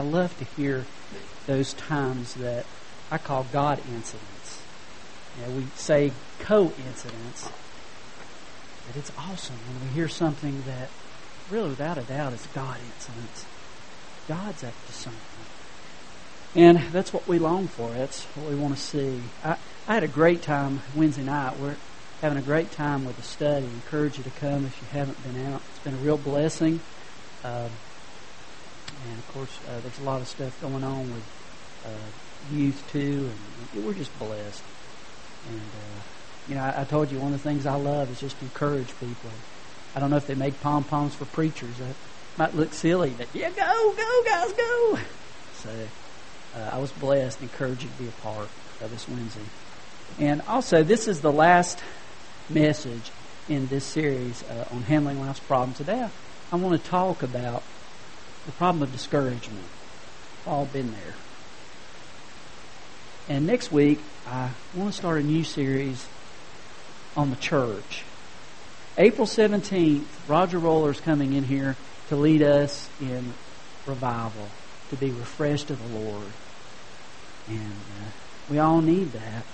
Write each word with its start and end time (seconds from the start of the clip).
I 0.00 0.02
love 0.02 0.34
to 0.38 0.46
hear 0.56 0.86
those 1.46 1.74
times 1.74 2.32
that 2.36 2.64
I 3.10 3.18
call 3.18 3.44
God 3.52 3.78
incidents. 3.80 4.62
You 5.36 5.44
know, 5.46 5.58
we 5.58 5.66
say 5.74 6.10
coincidence, 6.38 7.50
but 8.86 8.96
it's 8.96 9.12
awesome 9.18 9.56
when 9.56 9.86
we 9.86 9.94
hear 9.94 10.08
something 10.08 10.62
that 10.66 10.88
really, 11.50 11.68
without 11.68 11.98
a 11.98 12.00
doubt, 12.00 12.32
is 12.32 12.46
God 12.54 12.78
incidents. 12.96 13.44
God's 14.26 14.64
up 14.64 14.72
to 14.86 14.92
something. 14.94 15.20
And 16.54 16.78
that's 16.94 17.12
what 17.12 17.28
we 17.28 17.38
long 17.38 17.68
for. 17.68 17.90
That's 17.90 18.24
what 18.24 18.48
we 18.48 18.56
want 18.56 18.76
to 18.76 18.80
see. 18.80 19.20
I, 19.44 19.58
I 19.86 19.92
had 19.92 20.02
a 20.02 20.08
great 20.08 20.40
time 20.40 20.80
Wednesday 20.96 21.24
night. 21.24 21.58
We're 21.58 21.76
having 22.22 22.38
a 22.38 22.42
great 22.42 22.72
time 22.72 23.04
with 23.04 23.16
the 23.16 23.22
study. 23.22 23.66
I 23.66 23.68
encourage 23.68 24.16
you 24.16 24.24
to 24.24 24.30
come 24.30 24.64
if 24.64 24.80
you 24.80 24.98
haven't 24.98 25.22
been 25.24 25.52
out. 25.52 25.60
It's 25.68 25.84
been 25.84 25.92
a 25.92 25.98
real 25.98 26.16
blessing. 26.16 26.80
Uh, 27.44 27.68
and 29.08 29.18
of 29.18 29.32
course, 29.32 29.58
uh, 29.68 29.80
there's 29.80 29.98
a 29.98 30.04
lot 30.04 30.20
of 30.20 30.28
stuff 30.28 30.60
going 30.60 30.84
on 30.84 31.00
with 31.00 31.24
uh, 31.86 32.54
youth 32.54 32.82
too, 32.92 33.30
and 33.74 33.84
we're 33.84 33.94
just 33.94 34.16
blessed. 34.18 34.62
And 35.48 35.60
uh, 35.60 36.00
you 36.48 36.54
know, 36.54 36.62
I, 36.62 36.82
I 36.82 36.84
told 36.84 37.10
you 37.10 37.18
one 37.18 37.32
of 37.32 37.42
the 37.42 37.48
things 37.48 37.66
I 37.66 37.76
love 37.76 38.10
is 38.10 38.20
just 38.20 38.38
to 38.38 38.44
encourage 38.44 38.88
people. 38.98 39.30
I 39.94 40.00
don't 40.00 40.10
know 40.10 40.16
if 40.16 40.26
they 40.26 40.34
make 40.34 40.60
pom 40.60 40.84
poms 40.84 41.14
for 41.14 41.24
preachers. 41.26 41.76
That 41.78 41.94
might 42.36 42.54
look 42.54 42.72
silly, 42.72 43.12
but 43.16 43.28
yeah, 43.34 43.50
go, 43.50 43.94
go, 43.96 44.22
guys, 44.24 44.52
go. 44.52 44.98
So 45.54 45.70
uh, 46.56 46.70
I 46.72 46.78
was 46.78 46.92
blessed, 46.92 47.40
and 47.40 47.50
encouraged 47.50 47.82
to 47.82 48.02
be 48.02 48.08
a 48.08 48.22
part 48.22 48.48
of 48.80 48.90
this 48.90 49.08
Wednesday. 49.08 49.40
And 50.18 50.42
also, 50.42 50.82
this 50.82 51.08
is 51.08 51.20
the 51.20 51.32
last 51.32 51.82
message 52.48 53.10
in 53.48 53.66
this 53.68 53.84
series 53.84 54.42
uh, 54.44 54.68
on 54.72 54.82
handling 54.82 55.20
life's 55.20 55.40
problems. 55.40 55.78
Today, 55.78 56.02
I, 56.02 56.10
I 56.52 56.56
want 56.56 56.82
to 56.82 56.90
talk 56.90 57.22
about 57.22 57.62
the 58.46 58.52
problem 58.52 58.82
of 58.82 58.92
discouragement. 58.92 59.66
All 60.46 60.66
been 60.66 60.92
there. 60.92 61.14
And 63.28 63.46
next 63.46 63.70
week, 63.70 64.00
I 64.26 64.50
want 64.74 64.92
to 64.92 64.96
start 64.96 65.20
a 65.20 65.22
new 65.22 65.44
series 65.44 66.06
on 67.16 67.30
the 67.30 67.36
church. 67.36 68.04
April 68.98 69.26
17th, 69.26 70.04
Roger 70.26 70.58
Roller 70.58 70.90
is 70.90 71.00
coming 71.00 71.32
in 71.32 71.44
here 71.44 71.76
to 72.08 72.16
lead 72.16 72.42
us 72.42 72.88
in 73.00 73.34
revival, 73.86 74.48
to 74.90 74.96
be 74.96 75.10
refreshed 75.10 75.70
of 75.70 75.80
the 75.80 75.98
Lord. 75.98 76.26
And 77.48 77.70
uh, 77.70 78.10
we 78.50 78.58
all 78.58 78.80
need 78.80 79.12
that. 79.12 79.44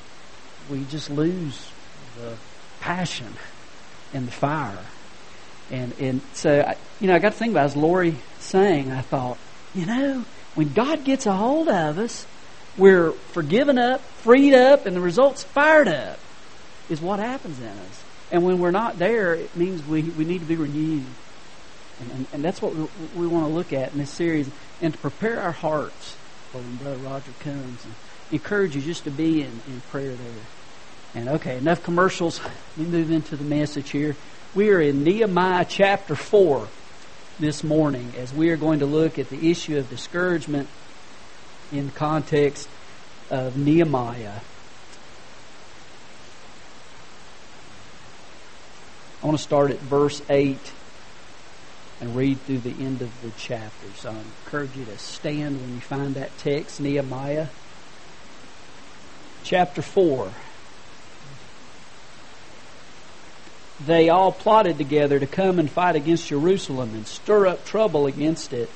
We 0.70 0.84
just 0.84 1.10
lose 1.10 1.70
the 2.18 2.36
passion 2.80 3.34
and 4.12 4.26
the 4.26 4.32
fire. 4.32 4.78
And 5.70 5.92
and 5.98 6.20
so 6.32 6.60
I, 6.60 6.76
you 7.00 7.08
know, 7.08 7.14
I 7.14 7.18
got 7.18 7.32
to 7.32 7.38
think 7.38 7.52
about 7.52 7.64
as 7.64 7.76
Lori 7.76 8.16
sang. 8.38 8.92
I 8.92 9.00
thought, 9.00 9.38
you 9.74 9.86
know, 9.86 10.24
when 10.54 10.72
God 10.72 11.04
gets 11.04 11.26
a 11.26 11.32
hold 11.32 11.68
of 11.68 11.98
us, 11.98 12.26
we're 12.76 13.12
forgiven 13.32 13.78
up, 13.78 14.00
freed 14.00 14.54
up, 14.54 14.86
and 14.86 14.96
the 14.96 15.00
result's 15.00 15.42
fired 15.42 15.88
up. 15.88 16.18
Is 16.88 17.00
what 17.00 17.18
happens 17.18 17.58
in 17.58 17.66
us. 17.66 18.04
And 18.30 18.44
when 18.44 18.58
we're 18.58 18.70
not 18.70 18.98
there, 18.98 19.34
it 19.34 19.54
means 19.56 19.84
we 19.86 20.02
we 20.02 20.24
need 20.24 20.38
to 20.40 20.46
be 20.46 20.56
renewed. 20.56 21.04
And, 21.98 22.10
and, 22.10 22.26
and 22.34 22.44
that's 22.44 22.60
what 22.60 22.74
we, 22.74 22.86
we 23.16 23.26
want 23.26 23.46
to 23.46 23.52
look 23.52 23.72
at 23.72 23.92
in 23.92 23.98
this 23.98 24.10
series, 24.10 24.48
and 24.80 24.92
to 24.92 24.98
prepare 25.00 25.40
our 25.40 25.52
hearts 25.52 26.16
for 26.52 26.58
when 26.58 26.76
Brother 26.76 26.98
Roger 26.98 27.32
comes. 27.40 27.84
And 27.84 27.94
encourage 28.32 28.74
you 28.74 28.82
just 28.82 29.04
to 29.04 29.10
be 29.10 29.42
in, 29.42 29.60
in 29.68 29.80
prayer 29.90 30.14
there. 30.14 30.42
And 31.14 31.28
okay, 31.28 31.56
enough 31.58 31.82
commercials. 31.82 32.40
Let 32.76 32.76
me 32.76 32.84
move 32.86 33.10
into 33.10 33.36
the 33.36 33.44
message 33.44 33.90
here. 33.90 34.16
We 34.56 34.70
are 34.70 34.80
in 34.80 35.04
Nehemiah 35.04 35.66
chapter 35.68 36.14
4 36.14 36.66
this 37.38 37.62
morning 37.62 38.14
as 38.16 38.32
we 38.32 38.48
are 38.48 38.56
going 38.56 38.78
to 38.78 38.86
look 38.86 39.18
at 39.18 39.28
the 39.28 39.50
issue 39.50 39.76
of 39.76 39.90
discouragement 39.90 40.70
in 41.70 41.90
context 41.90 42.66
of 43.28 43.58
Nehemiah. 43.58 44.40
I 49.22 49.26
want 49.26 49.36
to 49.36 49.44
start 49.44 49.72
at 49.72 49.78
verse 49.80 50.22
8 50.30 50.56
and 52.00 52.16
read 52.16 52.40
through 52.40 52.60
the 52.60 52.82
end 52.82 53.02
of 53.02 53.10
the 53.20 53.32
chapter. 53.36 53.88
So 53.96 54.08
I 54.08 54.14
encourage 54.46 54.74
you 54.74 54.86
to 54.86 54.96
stand 54.96 55.60
when 55.60 55.74
you 55.74 55.80
find 55.82 56.14
that 56.14 56.30
text, 56.38 56.80
Nehemiah 56.80 57.48
chapter 59.44 59.82
4. 59.82 60.32
They 63.84 64.08
all 64.08 64.32
plotted 64.32 64.78
together 64.78 65.18
to 65.18 65.26
come 65.26 65.58
and 65.58 65.70
fight 65.70 65.96
against 65.96 66.28
Jerusalem 66.28 66.94
and 66.94 67.06
stir 67.06 67.46
up 67.46 67.64
trouble 67.64 68.06
against 68.06 68.52
it. 68.52 68.70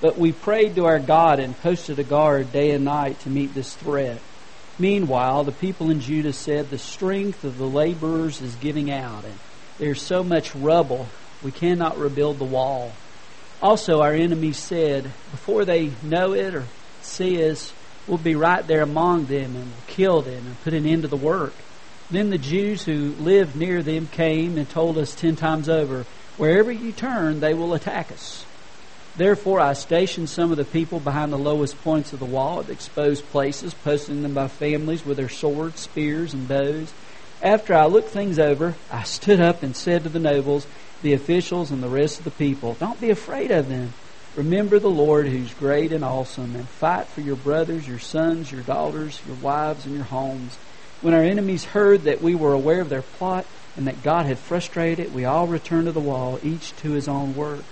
But 0.00 0.18
we 0.18 0.32
prayed 0.32 0.76
to 0.76 0.84
our 0.84 0.98
God 0.98 1.38
and 1.38 1.56
posted 1.60 1.98
a 1.98 2.04
guard 2.04 2.52
day 2.52 2.72
and 2.72 2.84
night 2.84 3.20
to 3.20 3.30
meet 3.30 3.54
this 3.54 3.74
threat. 3.74 4.20
Meanwhile, 4.78 5.44
the 5.44 5.52
people 5.52 5.90
in 5.90 6.00
Judah 6.00 6.32
said, 6.32 6.68
The 6.68 6.78
strength 6.78 7.44
of 7.44 7.56
the 7.56 7.66
laborers 7.66 8.42
is 8.42 8.54
giving 8.56 8.90
out, 8.90 9.24
and 9.24 9.38
there's 9.78 10.02
so 10.02 10.22
much 10.22 10.54
rubble, 10.54 11.06
we 11.42 11.52
cannot 11.52 11.98
rebuild 11.98 12.38
the 12.38 12.44
wall. 12.44 12.92
Also, 13.62 14.00
our 14.00 14.12
enemies 14.12 14.58
said, 14.58 15.04
Before 15.30 15.64
they 15.64 15.92
know 16.02 16.32
it 16.32 16.54
or 16.54 16.64
see 17.02 17.48
us, 17.48 17.72
we'll 18.08 18.18
be 18.18 18.34
right 18.34 18.66
there 18.66 18.82
among 18.82 19.26
them 19.26 19.54
and 19.54 19.66
we'll 19.66 19.86
kill 19.86 20.22
them 20.22 20.46
and 20.46 20.60
put 20.62 20.74
an 20.74 20.86
end 20.86 21.02
to 21.02 21.08
the 21.08 21.16
work. 21.16 21.54
Then 22.12 22.28
the 22.28 22.36
Jews 22.36 22.84
who 22.84 23.14
lived 23.24 23.56
near 23.56 23.82
them 23.82 24.06
came 24.06 24.58
and 24.58 24.68
told 24.68 24.98
us 24.98 25.14
ten 25.14 25.34
times 25.34 25.70
over, 25.70 26.04
Wherever 26.36 26.70
you 26.70 26.92
turn, 26.92 27.40
they 27.40 27.54
will 27.54 27.72
attack 27.72 28.12
us. 28.12 28.44
Therefore, 29.16 29.60
I 29.60 29.72
stationed 29.72 30.28
some 30.28 30.50
of 30.50 30.58
the 30.58 30.64
people 30.64 31.00
behind 31.00 31.32
the 31.32 31.38
lowest 31.38 31.82
points 31.82 32.12
of 32.12 32.18
the 32.18 32.26
wall 32.26 32.60
at 32.60 32.68
exposed 32.68 33.24
places, 33.30 33.72
posting 33.72 34.22
them 34.22 34.34
by 34.34 34.48
families 34.48 35.06
with 35.06 35.16
their 35.16 35.30
swords, 35.30 35.80
spears, 35.80 36.34
and 36.34 36.46
bows. 36.46 36.92
After 37.42 37.74
I 37.74 37.86
looked 37.86 38.10
things 38.10 38.38
over, 38.38 38.74
I 38.90 39.04
stood 39.04 39.40
up 39.40 39.62
and 39.62 39.74
said 39.74 40.04
to 40.04 40.10
the 40.10 40.18
nobles, 40.18 40.66
the 41.00 41.14
officials, 41.14 41.70
and 41.70 41.82
the 41.82 41.88
rest 41.88 42.18
of 42.18 42.24
the 42.24 42.30
people, 42.30 42.74
Don't 42.74 43.00
be 43.00 43.08
afraid 43.08 43.50
of 43.50 43.70
them. 43.70 43.94
Remember 44.36 44.78
the 44.78 44.88
Lord 44.88 45.28
who's 45.28 45.54
great 45.54 45.92
and 45.92 46.04
awesome, 46.04 46.56
and 46.56 46.68
fight 46.68 47.06
for 47.08 47.22
your 47.22 47.36
brothers, 47.36 47.88
your 47.88 47.98
sons, 47.98 48.52
your 48.52 48.62
daughters, 48.62 49.18
your 49.26 49.36
wives, 49.36 49.86
and 49.86 49.94
your 49.94 50.04
homes. 50.04 50.58
When 51.02 51.14
our 51.14 51.24
enemies 51.24 51.64
heard 51.64 52.04
that 52.04 52.22
we 52.22 52.36
were 52.36 52.54
aware 52.54 52.80
of 52.80 52.88
their 52.88 53.02
plot 53.02 53.44
and 53.76 53.88
that 53.88 54.02
God 54.02 54.24
had 54.24 54.38
frustrated 54.38 55.00
it, 55.00 55.12
we 55.12 55.24
all 55.24 55.48
returned 55.48 55.86
to 55.86 55.92
the 55.92 56.00
wall, 56.00 56.38
each 56.40 56.76
to 56.76 56.92
his 56.92 57.08
own 57.08 57.34
work. 57.34 57.64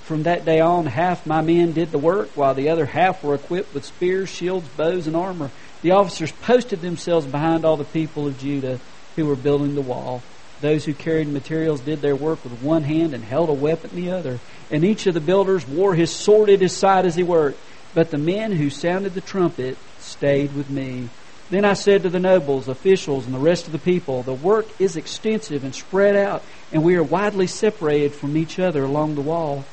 From 0.00 0.22
that 0.22 0.46
day 0.46 0.60
on, 0.60 0.86
half 0.86 1.26
my 1.26 1.42
men 1.42 1.74
did 1.74 1.92
the 1.92 1.98
work, 1.98 2.30
while 2.34 2.54
the 2.54 2.70
other 2.70 2.86
half 2.86 3.22
were 3.22 3.34
equipped 3.34 3.74
with 3.74 3.84
spears, 3.84 4.30
shields, 4.30 4.70
bows, 4.70 5.06
and 5.06 5.14
armor. 5.14 5.52
The 5.82 5.90
officers 5.90 6.32
posted 6.32 6.80
themselves 6.80 7.26
behind 7.26 7.66
all 7.66 7.76
the 7.76 7.84
people 7.84 8.26
of 8.26 8.38
Judah 8.38 8.80
who 9.16 9.26
were 9.26 9.36
building 9.36 9.74
the 9.74 9.82
wall. 9.82 10.24
Those 10.58 10.86
who 10.86 10.94
carried 10.94 11.28
materials 11.28 11.82
did 11.82 12.00
their 12.00 12.16
work 12.16 12.42
with 12.42 12.54
one 12.54 12.84
hand 12.84 13.12
and 13.12 13.22
held 13.22 13.50
a 13.50 13.54
weapon 13.54 13.90
in 13.90 13.96
the 13.96 14.12
other. 14.12 14.40
And 14.70 14.82
each 14.82 15.06
of 15.06 15.12
the 15.12 15.20
builders 15.20 15.66
wore 15.66 15.94
his 15.94 16.24
sword 16.24 16.48
at 16.48 16.62
his 16.62 16.78
side 16.78 17.04
as 17.04 17.16
he 17.16 17.22
worked. 17.22 17.62
But 17.92 18.10
the 18.10 18.18
men 18.18 18.50
who 18.50 18.70
sounded 18.70 19.12
the 19.12 19.20
trumpet 19.20 19.76
stayed 19.98 20.54
with 20.54 20.70
me. 20.70 21.10
Then 21.50 21.64
I 21.64 21.72
said 21.72 22.02
to 22.02 22.10
the 22.10 22.18
nobles, 22.18 22.68
officials, 22.68 23.24
and 23.24 23.34
the 23.34 23.38
rest 23.38 23.66
of 23.66 23.72
the 23.72 23.78
people, 23.78 24.22
The 24.22 24.34
work 24.34 24.66
is 24.78 24.96
extensive 24.96 25.64
and 25.64 25.74
spread 25.74 26.14
out, 26.14 26.42
and 26.72 26.84
we 26.84 26.96
are 26.96 27.02
widely 27.02 27.46
separated 27.46 28.14
from 28.14 28.36
each 28.36 28.58
other 28.58 28.84
along 28.84 29.14
the 29.14 29.22
wall. 29.22 29.64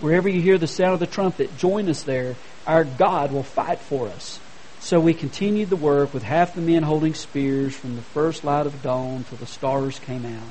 Wherever 0.00 0.28
you 0.28 0.42
hear 0.42 0.58
the 0.58 0.66
sound 0.66 0.94
of 0.94 1.00
the 1.00 1.06
trumpet, 1.06 1.56
join 1.56 1.88
us 1.88 2.02
there. 2.02 2.34
Our 2.66 2.82
God 2.82 3.30
will 3.30 3.44
fight 3.44 3.78
for 3.78 4.08
us. 4.08 4.40
So 4.80 4.98
we 4.98 5.14
continued 5.14 5.70
the 5.70 5.76
work 5.76 6.12
with 6.12 6.24
half 6.24 6.56
the 6.56 6.60
men 6.60 6.82
holding 6.82 7.14
spears 7.14 7.76
from 7.76 7.94
the 7.94 8.02
first 8.02 8.42
light 8.42 8.66
of 8.66 8.82
dawn 8.82 9.22
till 9.22 9.38
the 9.38 9.46
stars 9.46 10.00
came 10.00 10.26
out. 10.26 10.50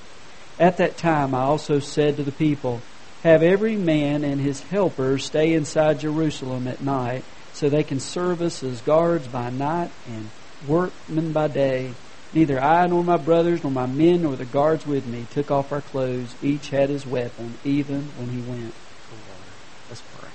At 0.57 0.77
that 0.77 0.95
time 0.95 1.35
I 1.35 1.41
also 1.41 1.79
said 1.79 2.15
to 2.15 2.23
the 2.23 2.31
people, 2.31 2.79
Have 3.23 3.43
every 3.43 3.75
man 3.75 4.23
and 4.23 4.39
his 4.39 4.61
helpers 4.61 5.25
stay 5.25 5.53
inside 5.53 5.99
Jerusalem 5.99 6.67
at 6.67 6.79
night 6.79 7.25
so 7.61 7.69
they 7.69 7.83
can 7.83 7.99
serve 7.99 8.41
us 8.41 8.63
as 8.63 8.81
guards 8.81 9.27
by 9.27 9.51
night 9.51 9.91
and 10.07 10.31
workmen 10.67 11.31
by 11.31 11.47
day. 11.47 11.93
Neither 12.33 12.59
I 12.59 12.87
nor 12.87 13.03
my 13.03 13.17
brothers 13.17 13.61
nor 13.61 13.71
my 13.71 13.85
men 13.85 14.23
nor 14.23 14.35
the 14.35 14.45
guards 14.45 14.87
with 14.87 15.05
me 15.05 15.27
took 15.29 15.51
off 15.51 15.71
our 15.71 15.81
clothes. 15.81 16.33
Each 16.41 16.69
had 16.69 16.89
his 16.89 17.05
weapon, 17.05 17.53
even 17.63 18.01
when 18.17 18.29
he 18.29 18.41
went 18.49 18.73
for 18.73 19.13
water. 19.13 19.51
Let's 19.89 20.01
pray. 20.01 20.29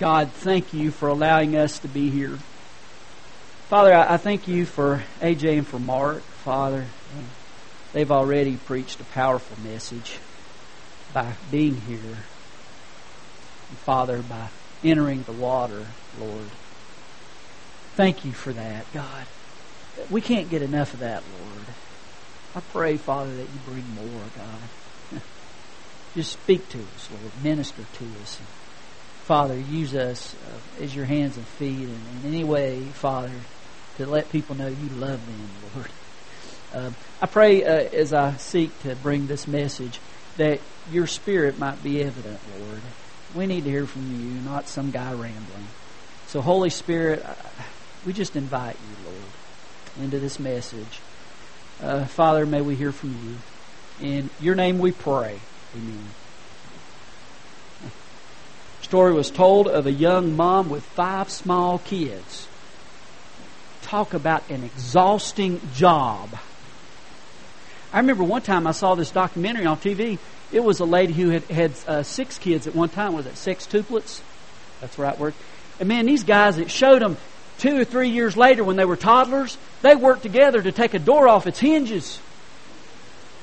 God, 0.00 0.30
thank 0.32 0.74
you 0.74 0.90
for 0.90 1.08
allowing 1.08 1.56
us 1.56 1.78
to 1.78 1.88
be 1.88 2.10
here. 2.10 2.36
Father, 3.70 3.94
I 3.94 4.18
thank 4.18 4.46
you 4.46 4.66
for 4.66 5.02
AJ 5.22 5.56
and 5.56 5.66
for 5.66 5.78
Mark, 5.78 6.20
Father. 6.20 6.84
They've 7.94 8.12
already 8.12 8.58
preached 8.58 9.00
a 9.00 9.04
powerful 9.04 9.56
message 9.64 10.18
by 11.14 11.32
being 11.50 11.76
here. 11.76 12.18
And 13.70 13.78
Father, 13.78 14.20
by 14.20 14.50
entering 14.84 15.22
the 15.22 15.32
water, 15.32 15.86
Lord. 16.20 16.46
Thank 17.96 18.24
you 18.24 18.32
for 18.32 18.52
that, 18.52 18.84
God. 18.92 19.26
We 20.10 20.20
can't 20.20 20.50
get 20.50 20.62
enough 20.62 20.94
of 20.94 21.00
that, 21.00 21.22
Lord. 21.40 21.66
I 22.56 22.60
pray, 22.60 22.96
Father, 22.96 23.34
that 23.34 23.42
you 23.42 23.60
bring 23.66 23.84
more, 23.94 24.24
God. 24.36 25.20
Just 26.14 26.32
speak 26.32 26.68
to 26.70 26.78
us, 26.78 27.08
Lord. 27.10 27.32
Minister 27.42 27.82
to 27.82 28.04
us. 28.22 28.38
Father, 29.24 29.58
use 29.58 29.94
us 29.94 30.34
uh, 30.34 30.82
as 30.82 30.94
your 30.94 31.06
hands 31.06 31.36
and 31.36 31.46
feet, 31.46 31.88
and 31.88 31.98
in 32.22 32.34
any 32.34 32.44
way, 32.44 32.80
Father, 32.80 33.30
to 33.96 34.06
let 34.06 34.30
people 34.30 34.54
know 34.54 34.66
you 34.66 34.88
love 34.98 35.24
them, 35.26 35.48
Lord. 35.74 35.88
Uh, 36.74 36.90
I 37.22 37.26
pray 37.26 37.64
uh, 37.64 37.88
as 37.92 38.12
I 38.12 38.36
seek 38.36 38.78
to 38.82 38.94
bring 38.96 39.26
this 39.26 39.48
message 39.48 39.98
that 40.36 40.60
your 40.92 41.06
spirit 41.06 41.58
might 41.58 41.82
be 41.82 42.02
evident, 42.02 42.38
Lord. 42.60 42.82
We 43.34 43.46
need 43.46 43.64
to 43.64 43.70
hear 43.70 43.86
from 43.86 44.02
you, 44.12 44.40
not 44.42 44.68
some 44.68 44.90
guy 44.90 45.10
rambling. 45.10 45.66
So, 46.28 46.40
Holy 46.40 46.70
Spirit, 46.70 47.24
we 48.06 48.12
just 48.12 48.36
invite 48.36 48.76
you, 48.76 49.10
Lord, 49.10 50.04
into 50.04 50.20
this 50.20 50.38
message. 50.38 51.00
Uh, 51.82 52.04
Father, 52.04 52.46
may 52.46 52.60
we 52.60 52.76
hear 52.76 52.92
from 52.92 53.10
you. 53.10 54.06
In 54.06 54.30
your 54.40 54.54
name 54.54 54.78
we 54.78 54.92
pray. 54.92 55.38
Amen. 55.76 56.08
Story 58.82 59.12
was 59.12 59.30
told 59.30 59.66
of 59.66 59.86
a 59.86 59.92
young 59.92 60.36
mom 60.36 60.68
with 60.68 60.84
five 60.84 61.30
small 61.30 61.78
kids. 61.78 62.46
Talk 63.82 64.14
about 64.14 64.48
an 64.50 64.62
exhausting 64.62 65.60
job. 65.74 66.28
I 67.92 67.98
remember 67.98 68.24
one 68.24 68.42
time 68.42 68.66
I 68.66 68.72
saw 68.72 68.94
this 68.94 69.10
documentary 69.10 69.66
on 69.66 69.78
TV. 69.78 70.18
It 70.54 70.62
was 70.62 70.78
a 70.78 70.84
lady 70.84 71.12
who 71.12 71.30
had 71.30 71.42
had 71.44 71.72
uh, 71.88 72.02
six 72.04 72.38
kids 72.38 72.68
at 72.68 72.76
one 72.76 72.88
time. 72.88 73.12
Was 73.12 73.26
it 73.26 73.34
sextuplets? 73.34 74.20
That's 74.80 74.94
the 74.94 75.02
right 75.02 75.18
word. 75.18 75.34
And 75.80 75.88
man, 75.88 76.06
these 76.06 76.22
guys, 76.22 76.58
it 76.58 76.70
showed 76.70 77.02
them 77.02 77.16
two 77.58 77.80
or 77.80 77.84
three 77.84 78.10
years 78.10 78.36
later 78.36 78.62
when 78.62 78.76
they 78.76 78.84
were 78.84 78.94
toddlers, 78.94 79.58
they 79.82 79.96
worked 79.96 80.22
together 80.22 80.62
to 80.62 80.70
take 80.70 80.94
a 80.94 81.00
door 81.00 81.26
off 81.26 81.48
its 81.48 81.58
hinges. 81.58 82.20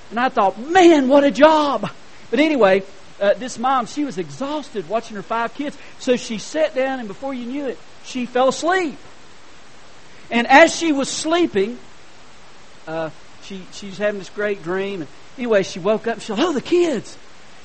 And 0.10 0.22
I 0.22 0.30
thought, 0.30 0.58
man, 0.58 1.10
what 1.10 1.26
a 1.26 1.32
job. 1.32 1.92
But 2.30 2.40
anyway, 2.40 2.84
uh, 3.20 3.34
this 3.34 3.60
mom, 3.60 3.88
she 3.88 4.06
was 4.06 4.18
exhausted 4.18 4.88
watching 4.88 5.18
her 5.18 5.22
five 5.22 5.54
kids. 5.54 5.78
So 6.00 6.16
she 6.16 6.38
sat 6.38 6.74
down, 6.74 7.00
and 7.00 7.10
before 7.10 7.34
you 7.34 7.46
knew 7.46 7.66
it, 7.66 7.78
she 8.06 8.26
fell 8.26 8.48
asleep. 8.48 8.98
And 10.30 10.48
as 10.48 10.74
she 10.74 10.94
was 10.94 11.10
sleeping, 11.10 11.78
uh, 12.88 13.10
she 13.44 13.66
she's 13.72 13.98
having 13.98 14.20
this 14.20 14.30
great 14.30 14.64
dream. 14.64 15.02
And 15.02 15.10
anyway, 15.38 15.64
she 15.64 15.80
woke 15.80 16.08
up. 16.08 16.16
And 16.16 16.22
she 16.22 16.28
said, 16.28 16.40
"Oh, 16.40 16.54
the 16.54 16.62
kids!" 16.62 17.18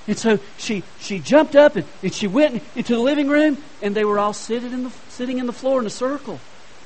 And 0.06 0.18
so 0.18 0.38
she 0.58 0.82
she 1.00 1.18
jumped 1.18 1.56
up 1.56 1.76
and, 1.76 1.86
and 2.02 2.12
she 2.12 2.26
went 2.26 2.62
into 2.74 2.94
the 2.94 3.00
living 3.00 3.28
room, 3.28 3.58
and 3.82 3.94
they 3.94 4.04
were 4.04 4.18
all 4.18 4.32
sitting 4.32 4.72
in 4.72 4.84
the 4.84 4.90
sitting 5.08 5.38
in 5.38 5.46
the 5.46 5.52
floor 5.52 5.80
in 5.80 5.86
a 5.86 5.90
circle. 5.90 6.40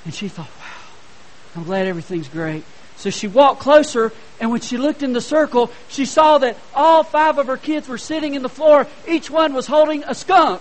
And 0.04 0.14
she 0.14 0.28
thought, 0.28 0.50
"Wow, 0.58 1.56
I'm 1.56 1.64
glad 1.64 1.86
everything's 1.86 2.28
great." 2.28 2.64
So 2.96 3.08
she 3.08 3.28
walked 3.28 3.60
closer, 3.60 4.12
and 4.40 4.50
when 4.50 4.60
she 4.60 4.76
looked 4.76 5.02
in 5.02 5.14
the 5.14 5.22
circle, 5.22 5.70
she 5.88 6.04
saw 6.04 6.36
that 6.38 6.58
all 6.74 7.02
five 7.02 7.38
of 7.38 7.46
her 7.46 7.56
kids 7.56 7.88
were 7.88 7.96
sitting 7.96 8.34
in 8.34 8.42
the 8.42 8.50
floor. 8.50 8.86
Each 9.08 9.30
one 9.30 9.54
was 9.54 9.66
holding 9.66 10.04
a 10.04 10.14
skunk. 10.14 10.60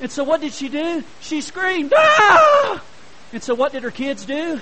And 0.00 0.10
so 0.10 0.24
what 0.24 0.40
did 0.40 0.52
she 0.52 0.68
do? 0.68 1.04
She 1.20 1.40
screamed, 1.40 1.92
ah! 1.94 2.82
And 3.32 3.42
so 3.42 3.54
what 3.54 3.72
did 3.72 3.82
her 3.82 3.90
kids 3.90 4.24
do? 4.24 4.60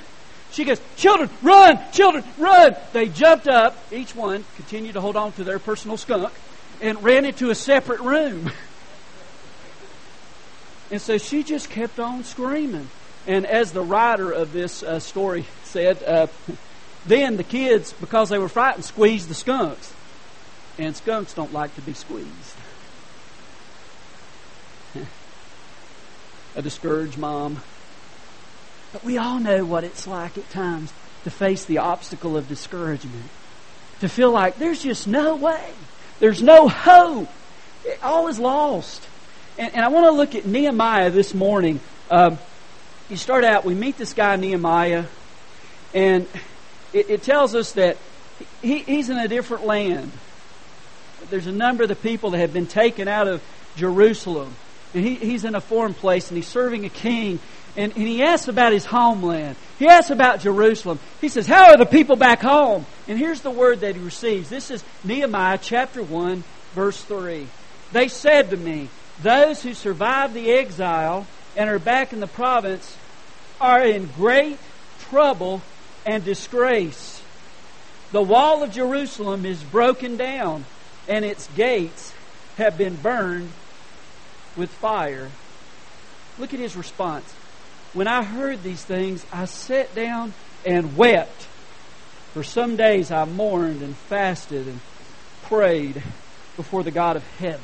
She 0.57 0.65
goes, 0.65 0.81
Children, 0.97 1.29
run! 1.43 1.79
Children, 1.93 2.25
run! 2.39 2.75
They 2.95 3.11
jumped 3.11 3.47
up, 3.47 3.77
each 3.93 4.17
one 4.17 4.43
continued 4.57 4.95
to 4.95 5.03
hold 5.03 5.15
on 5.15 5.33
to 5.33 5.45
their 5.45 5.59
personal 5.59 5.99
skunk, 5.99 6.33
and 6.81 7.05
ran 7.05 7.27
into 7.27 7.51
a 7.51 7.55
separate 7.55 8.01
room. 8.01 8.51
and 10.91 10.99
so 10.99 11.19
she 11.19 11.43
just 11.43 11.69
kept 11.69 12.01
on 12.01 12.25
screaming. 12.25 12.89
And 13.27 13.45
as 13.45 13.73
the 13.73 13.83
writer 13.83 14.33
of 14.33 14.55
this 14.55 14.83
uh, 14.83 14.99
story 14.99 15.45
said, 15.65 16.03
uh, 16.03 16.29
then 17.07 17.37
the 17.37 17.45
kids, 17.45 17.93
because 17.93 18.31
they 18.31 18.39
were 18.39 18.49
frightened, 18.49 18.87
squeezed 18.87 19.29
the 19.29 19.35
skunks. 19.35 19.93
And 20.79 20.97
skunks 20.97 21.35
don't 21.35 21.53
like 21.53 21.75
to 21.75 21.83
be 21.83 21.93
squeezed. 21.93 22.55
A 26.57 26.63
discouraged 26.63 27.19
mom. 27.19 27.61
But 28.97 29.05
we 29.05 29.19
all 29.19 29.39
know 29.39 29.63
what 29.63 29.85
it's 29.85 30.07
like 30.07 30.39
at 30.39 30.49
times 30.49 30.91
to 31.25 31.31
face 31.31 31.67
the 31.67 31.77
obstacle 31.77 32.35
of 32.35 32.49
discouragement. 32.49 33.29
To 34.01 34.09
feel 34.09 34.31
like 34.31 34.57
there's 34.57 34.83
just 34.83 35.07
no 35.07 35.37
way. 35.37 35.69
There's 36.19 36.41
no 36.41 36.67
hope. 36.67 37.29
All 38.03 38.29
is 38.29 38.39
lost. 38.39 39.07
And, 39.59 39.75
and 39.75 39.85
I 39.85 39.89
want 39.89 40.07
to 40.07 40.13
look 40.13 40.35
at 40.35 40.47
Nehemiah 40.47 41.11
this 41.11 41.35
morning. 41.35 41.81
Um, 42.11 42.39
you 43.11 43.19
start 43.19 43.45
out, 43.45 43.67
we 43.67 43.75
meet 43.75 43.99
this 43.99 44.15
guy 44.15 44.35
Nehemiah, 44.37 45.05
and 45.93 46.27
it, 46.95 47.11
it 47.11 47.23
tells 47.23 47.55
us 47.55 47.73
that 47.73 47.99
he, 48.63 48.79
he's 48.79 49.11
in 49.11 49.19
a 49.19 49.29
different 49.29 49.67
land. 49.67 50.11
There's 51.29 51.47
a 51.47 51.53
number 51.53 51.83
of 51.83 51.91
the 51.91 51.97
people 51.97 52.31
that 52.31 52.39
have 52.39 52.55
been 52.55 52.67
taken 52.67 53.09
out 53.09 53.29
of 53.29 53.43
Jerusalem, 53.77 54.57
and 54.95 55.05
he, 55.05 55.17
he's 55.17 55.45
in 55.45 55.55
a 55.55 55.61
foreign 55.61 55.93
place, 55.93 56.31
and 56.31 56.39
he's 56.39 56.49
serving 56.49 56.87
a 56.87 56.89
king. 56.89 57.41
And, 57.77 57.93
and 57.93 58.09
he 58.09 58.23
asks 58.23 58.49
about 58.49 58.73
his 58.73 58.87
homeland. 58.87 59.57
He 59.79 59.87
asks 59.87 60.11
about 60.11 60.41
Jerusalem. 60.41 60.99
He 61.21 61.29
says, 61.29 61.47
How 61.47 61.71
are 61.71 61.77
the 61.77 61.87
people 61.87 62.17
back 62.17 62.41
home? 62.41 62.87
And 63.07 63.19
here's 63.19 63.43
the 63.43 63.51
word 63.51 63.81
that 63.81 63.95
he 63.95 64.01
receives. 64.01 64.49
This 64.49 64.71
is 64.71 64.83
Nehemiah 65.05 65.59
chapter 65.61 66.03
1, 66.03 66.43
verse 66.75 67.03
3. 67.05 67.47
They 67.93 68.09
said 68.09 68.51
to 68.51 68.57
me, 68.57 68.89
Those 69.23 69.63
who 69.63 69.75
survived 69.75 70.33
the 70.33 70.51
exile 70.51 71.27
and 71.55 71.69
are 71.69 71.79
back 71.79 72.13
in 72.13 72.21
the 72.21 72.27
province 72.27 72.97
are 73.61 73.85
in 73.85 74.09
great 74.17 74.59
trouble 75.11 75.61
and 76.07 76.25
disgrace. 76.25 77.23
The 78.13 78.23
wall 78.23 78.63
of 78.63 78.73
Jerusalem 78.73 79.45
is 79.45 79.63
broken 79.63 80.17
down, 80.17 80.65
and 81.09 81.25
its 81.25 81.49
gates 81.57 82.15
have 82.57 82.79
been 82.79 82.97
burned 82.97 83.51
with 84.57 84.71
fire. 84.71 85.31
Look 86.39 86.55
at 86.55 86.61
his 86.61 86.77
response. 86.77 87.35
When 87.93 88.09
I 88.09 88.23
heard 88.23 88.63
these 88.63 88.83
things, 88.83 89.25
I 89.33 89.47
sat 89.47 89.95
down 89.95 90.35
and 90.65 90.97
wept. 90.97 91.47
For 92.35 92.43
some 92.43 92.77
days 92.77 93.11
I 93.11 93.25
mourned 93.25 93.83
and 93.83 93.95
fasted 93.95 94.67
and 94.67 94.81
prayed 95.45 96.03
before 96.57 96.83
the 96.83 96.91
God 96.91 97.17
of 97.17 97.23
heaven. 97.39 97.61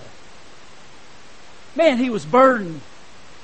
Man, 1.76 1.98
he 1.98 2.10
was 2.10 2.24
burdened 2.24 2.80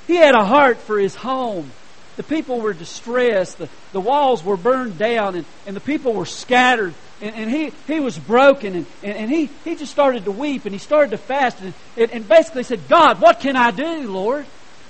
he 0.09 0.17
had 0.17 0.35
a 0.35 0.45
heart 0.45 0.79
for 0.79 0.99
his 0.99 1.15
home. 1.15 1.71
The 2.17 2.23
people 2.23 2.61
were 2.61 2.73
distressed. 2.73 3.59
The, 3.59 3.69
the 3.93 4.01
walls 4.01 4.43
were 4.43 4.57
burned 4.57 4.99
down 4.99 5.37
and, 5.37 5.45
and 5.67 5.77
the 5.77 5.81
people 5.81 6.15
were 6.15 6.25
scattered. 6.25 6.95
And, 7.21 7.37
and 7.37 7.51
he, 7.51 7.71
he 7.87 8.01
was 8.01 8.19
broken 8.19 8.75
and, 8.75 8.87
and, 9.03 9.17
and, 9.17 9.31
he, 9.31 9.51
he 9.65 9.77
just 9.77 9.93
started 9.93 10.25
to 10.25 10.31
weep 10.31 10.65
and 10.65 10.75
he 10.75 10.79
started 10.79 11.11
to 11.11 11.19
fast 11.19 11.61
and, 11.61 11.75
and, 11.97 12.11
and 12.11 12.27
basically 12.27 12.63
said, 12.63 12.89
God, 12.89 13.21
what 13.21 13.41
can 13.41 13.55
I 13.55 13.71
do, 13.71 14.11
Lord? 14.11 14.47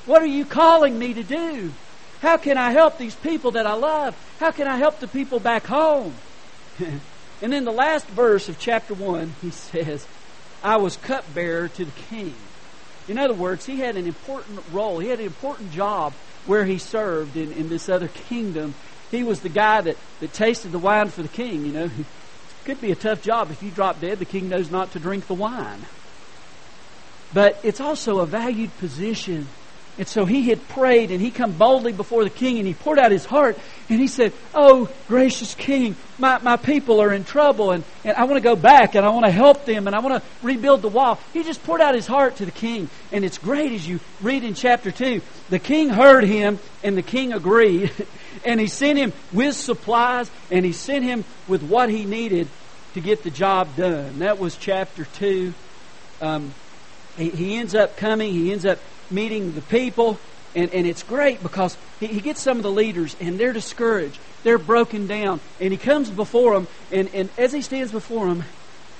What 0.06 0.22
are 0.22 0.26
you 0.26 0.44
calling 0.44 0.96
me 0.96 1.14
to 1.14 1.24
do? 1.24 1.72
How 2.20 2.36
can 2.36 2.58
I 2.58 2.72
help 2.72 2.98
these 2.98 3.14
people 3.14 3.52
that 3.52 3.66
I 3.66 3.74
love? 3.74 4.14
How 4.40 4.50
can 4.50 4.66
I 4.66 4.76
help 4.76 4.98
the 4.98 5.08
people 5.08 5.38
back 5.38 5.66
home? 5.66 6.14
and 7.42 7.52
then 7.52 7.64
the 7.64 7.72
last 7.72 8.06
verse 8.08 8.48
of 8.48 8.58
chapter 8.58 8.94
1, 8.94 9.34
he 9.40 9.50
says, 9.50 10.06
I 10.62 10.78
was 10.78 10.96
cupbearer 10.96 11.68
to 11.68 11.84
the 11.84 11.90
king. 11.92 12.34
In 13.06 13.18
other 13.18 13.34
words, 13.34 13.64
he 13.64 13.76
had 13.76 13.96
an 13.96 14.06
important 14.06 14.60
role. 14.72 14.98
He 14.98 15.08
had 15.08 15.20
an 15.20 15.26
important 15.26 15.70
job 15.70 16.12
where 16.46 16.64
he 16.64 16.78
served 16.78 17.36
in, 17.36 17.52
in 17.52 17.68
this 17.68 17.88
other 17.88 18.08
kingdom. 18.08 18.74
He 19.10 19.22
was 19.22 19.40
the 19.40 19.48
guy 19.48 19.80
that, 19.80 19.96
that 20.20 20.32
tasted 20.32 20.72
the 20.72 20.78
wine 20.78 21.08
for 21.08 21.22
the 21.22 21.28
king, 21.28 21.64
you 21.64 21.72
know. 21.72 21.84
It 21.84 22.06
could 22.64 22.80
be 22.80 22.90
a 22.90 22.96
tough 22.96 23.22
job. 23.22 23.50
If 23.50 23.62
you 23.62 23.70
drop 23.70 24.00
dead, 24.00 24.18
the 24.18 24.24
king 24.24 24.48
knows 24.48 24.70
not 24.70 24.90
to 24.92 24.98
drink 24.98 25.26
the 25.26 25.34
wine. 25.34 25.86
But 27.32 27.60
it's 27.62 27.80
also 27.80 28.18
a 28.18 28.26
valued 28.26 28.76
position 28.78 29.46
and 29.98 30.06
so 30.06 30.24
he 30.24 30.48
had 30.48 30.68
prayed 30.68 31.10
and 31.10 31.20
he 31.20 31.32
come 31.32 31.58
boldly 31.58 31.92
before 31.92 32.22
the 32.22 32.30
king 32.30 32.58
and 32.58 32.66
he 32.68 32.72
poured 32.72 33.00
out 33.00 33.10
his 33.10 33.24
heart 33.24 33.58
and 33.88 33.98
he 33.98 34.06
said, 34.06 34.32
Oh, 34.54 34.88
gracious 35.08 35.56
king, 35.56 35.96
my, 36.18 36.38
my 36.38 36.56
people 36.56 37.02
are 37.02 37.12
in 37.12 37.24
trouble 37.24 37.72
and, 37.72 37.82
and 38.04 38.16
I 38.16 38.22
want 38.22 38.36
to 38.36 38.40
go 38.40 38.54
back 38.54 38.94
and 38.94 39.04
I 39.04 39.10
want 39.10 39.26
to 39.26 39.32
help 39.32 39.66
them 39.66 39.88
and 39.88 39.96
I 39.96 39.98
want 39.98 40.22
to 40.22 40.30
rebuild 40.40 40.82
the 40.82 40.88
wall. 40.88 41.20
He 41.32 41.42
just 41.42 41.64
poured 41.64 41.80
out 41.80 41.96
his 41.96 42.06
heart 42.06 42.36
to 42.36 42.46
the 42.46 42.52
king. 42.52 42.88
And 43.10 43.24
it's 43.24 43.38
great 43.38 43.72
as 43.72 43.88
you 43.88 43.98
read 44.20 44.44
in 44.44 44.54
chapter 44.54 44.92
2. 44.92 45.20
The 45.48 45.58
king 45.58 45.88
heard 45.88 46.22
him 46.22 46.60
and 46.84 46.96
the 46.96 47.02
king 47.02 47.32
agreed 47.32 47.90
and 48.44 48.60
he 48.60 48.68
sent 48.68 48.98
him 48.98 49.12
with 49.32 49.56
supplies 49.56 50.30
and 50.48 50.64
he 50.64 50.72
sent 50.72 51.04
him 51.04 51.24
with 51.48 51.64
what 51.64 51.90
he 51.90 52.04
needed 52.04 52.48
to 52.94 53.00
get 53.00 53.24
the 53.24 53.30
job 53.30 53.74
done. 53.76 54.20
That 54.20 54.38
was 54.38 54.56
chapter 54.56 55.04
2. 55.04 55.52
Um, 56.20 56.54
he, 57.18 57.56
ends 57.56 57.74
up 57.74 57.96
coming, 57.96 58.32
he 58.32 58.52
ends 58.52 58.64
up 58.64 58.78
meeting 59.10 59.52
the 59.52 59.60
people. 59.62 60.18
And, 60.54 60.72
and 60.72 60.86
it's 60.86 61.02
great 61.02 61.42
because 61.42 61.76
he, 62.00 62.06
he 62.06 62.20
gets 62.20 62.40
some 62.40 62.56
of 62.56 62.62
the 62.62 62.70
leaders 62.70 63.16
and 63.20 63.38
they're 63.38 63.52
discouraged. 63.52 64.18
They're 64.44 64.58
broken 64.58 65.06
down. 65.06 65.40
And 65.60 65.72
he 65.72 65.76
comes 65.76 66.10
before 66.10 66.54
them. 66.54 66.68
And, 66.90 67.10
and 67.12 67.28
as 67.36 67.52
he 67.52 67.60
stands 67.60 67.92
before 67.92 68.26
them, 68.26 68.44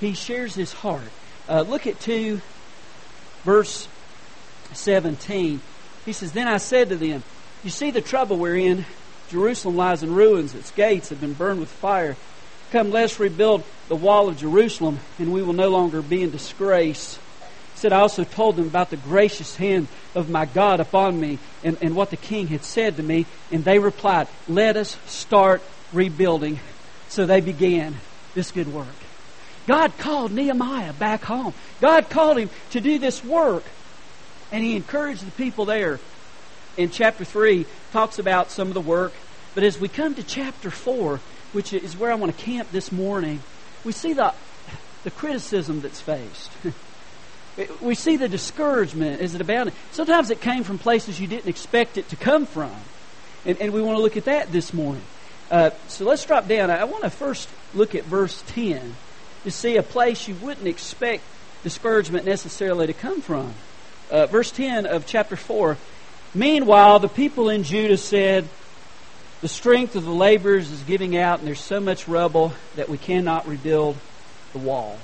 he 0.01 0.15
shares 0.15 0.55
his 0.55 0.73
heart. 0.73 1.11
Uh, 1.49 1.63
look 1.63 1.87
at 1.87 1.99
2, 2.01 2.41
verse 3.45 3.89
17. 4.73 5.61
He 6.05 6.13
says, 6.13 6.33
Then 6.33 6.49
I 6.49 6.59
said 6.59 6.91
to 6.91 6.97
them, 6.97 7.23
You 7.65 7.71
see 7.71 7.91
the 7.91 8.01
trouble 8.01 8.37
we're 8.37 8.57
in. 8.57 8.85
Jerusalem 9.31 9.77
lies 9.77 10.03
in 10.03 10.15
ruins. 10.15 10.55
Its 10.55 10.71
gates 10.71 11.11
have 11.11 11.21
been 11.21 11.35
burned 11.35 11.61
with 11.61 11.69
fire. 11.69 12.17
Come, 12.71 12.91
let's 12.91 13.19
rebuild 13.19 13.65
the 13.89 13.97
wall 13.97 14.29
of 14.29 14.37
Jerusalem, 14.37 14.99
and 15.19 15.33
we 15.33 15.43
will 15.43 15.55
no 15.55 15.71
longer 15.71 16.03
be 16.03 16.23
in 16.23 16.31
disgrace. 16.31 17.19
Said, 17.79 17.93
I 17.93 18.01
also 18.01 18.25
told 18.25 18.57
them 18.57 18.67
about 18.67 18.91
the 18.91 18.97
gracious 18.97 19.57
hand 19.57 19.89
of 20.15 20.29
my 20.29 20.45
God 20.45 20.81
upon 20.81 21.19
me 21.19 21.39
and, 21.63 21.79
and 21.81 21.95
what 21.95 22.11
the 22.11 22.17
king 22.17 22.49
had 22.49 22.65
said 22.65 22.97
to 22.97 23.03
me. 23.03 23.25
And 23.53 23.65
they 23.65 23.79
replied, 23.79 24.29
Let 24.49 24.77
us 24.77 24.99
start 25.07 25.63
rebuilding. 25.93 26.59
So 27.09 27.25
they 27.25 27.41
began 27.41 27.95
this 28.35 28.51
good 28.51 28.73
work. 28.73 28.87
God 29.67 29.97
called 29.99 30.33
Nehemiah 30.33 30.93
back 30.93 31.25
home. 31.25 31.55
God 31.81 32.11
called 32.11 32.39
him 32.39 32.51
to 32.71 32.81
do 32.81 32.99
this 32.99 33.25
work. 33.25 33.65
And 34.51 34.65
he 34.65 34.77
encouraged 34.77 35.27
the 35.27 35.31
people 35.33 35.65
there. 35.65 36.01
In 36.77 36.91
chapter 36.91 37.25
3, 37.25 37.67
talks 37.93 38.19
about 38.19 38.51
some 38.51 38.69
of 38.69 38.75
the 38.75 38.81
work. 38.81 39.13
But 39.55 39.65
as 39.65 39.79
we 39.79 39.89
come 39.89 40.15
to 40.15 40.23
chapter 40.23 40.71
4, 40.71 41.21
which 41.53 41.73
is 41.73 41.97
where 41.97 42.11
I 42.11 42.15
want 42.15 42.37
to 42.37 42.45
camp 42.45 42.71
this 42.73 42.91
morning, 42.91 43.41
we 43.85 43.93
see 43.93 44.13
the, 44.13 44.33
the 45.05 45.11
criticism 45.11 45.81
that's 45.81 46.01
faced. 46.01 46.51
we 47.81 47.95
see 47.95 48.17
the 48.17 48.29
discouragement 48.29 49.21
as 49.21 49.35
it 49.35 49.41
abounded. 49.41 49.75
Sometimes 49.93 50.31
it 50.31 50.41
came 50.41 50.65
from 50.65 50.79
places 50.79 51.21
you 51.21 51.27
didn't 51.27 51.49
expect 51.49 51.99
it 51.99 52.09
to 52.11 52.17
come 52.17 52.47
from. 52.47 52.75
And, 53.45 53.61
and 53.61 53.73
we 53.73 53.83
want 53.83 53.97
to 53.97 54.03
look 54.03 54.17
at 54.17 54.25
that 54.25 54.53
this 54.53 54.73
morning. 54.73 55.03
Uh, 55.51 55.71
so 55.89 56.05
let's 56.05 56.25
drop 56.25 56.47
down. 56.47 56.71
I 56.71 56.85
want 56.85 57.05
to 57.05 57.11
first 57.11 57.49
look 57.75 57.95
at 57.95 58.05
verse 58.05 58.43
10 58.49 58.95
to 59.45 59.51
see 59.51 59.77
a 59.77 59.83
place 59.83 60.29
you 60.29 60.35
wouldn't 60.37 60.67
expect 60.67 61.23
discouragement 61.63 62.27
necessarily 62.27 62.87
to 62.87 62.93
come 62.93 63.21
from. 63.21 63.55
Uh, 64.11 64.27
verse 64.27 64.51
10 64.51 64.87
of 64.87 65.07
chapter 65.07 65.37
4 65.37 65.77
Meanwhile, 66.35 66.99
the 66.99 67.09
people 67.09 67.49
in 67.49 67.63
Judah 67.63 67.97
said, 67.97 68.47
The 69.41 69.49
strength 69.49 69.97
of 69.97 70.05
the 70.05 70.13
laborers 70.13 70.71
is 70.71 70.83
giving 70.83 71.17
out, 71.17 71.39
and 71.39 71.49
there's 71.49 71.61
so 71.61 71.81
much 71.81 72.07
rubble 72.07 72.53
that 72.77 72.89
we 72.91 72.99
cannot 72.99 73.49
rebuild 73.49 73.97
the 74.53 74.59
wall. 74.59 74.99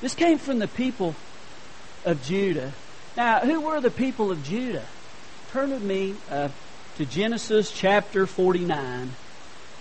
This 0.00 0.14
came 0.14 0.38
from 0.38 0.60
the 0.60 0.68
people 0.68 1.14
of 2.04 2.22
Judah. 2.24 2.72
Now, 3.16 3.40
who 3.40 3.60
were 3.60 3.80
the 3.80 3.90
people 3.90 4.30
of 4.30 4.44
Judah? 4.44 4.84
Turn 5.52 5.70
with 5.70 5.82
me 5.82 6.14
uh, 6.30 6.48
to 6.96 7.04
Genesis 7.06 7.70
chapter 7.70 8.26
49, 8.26 9.10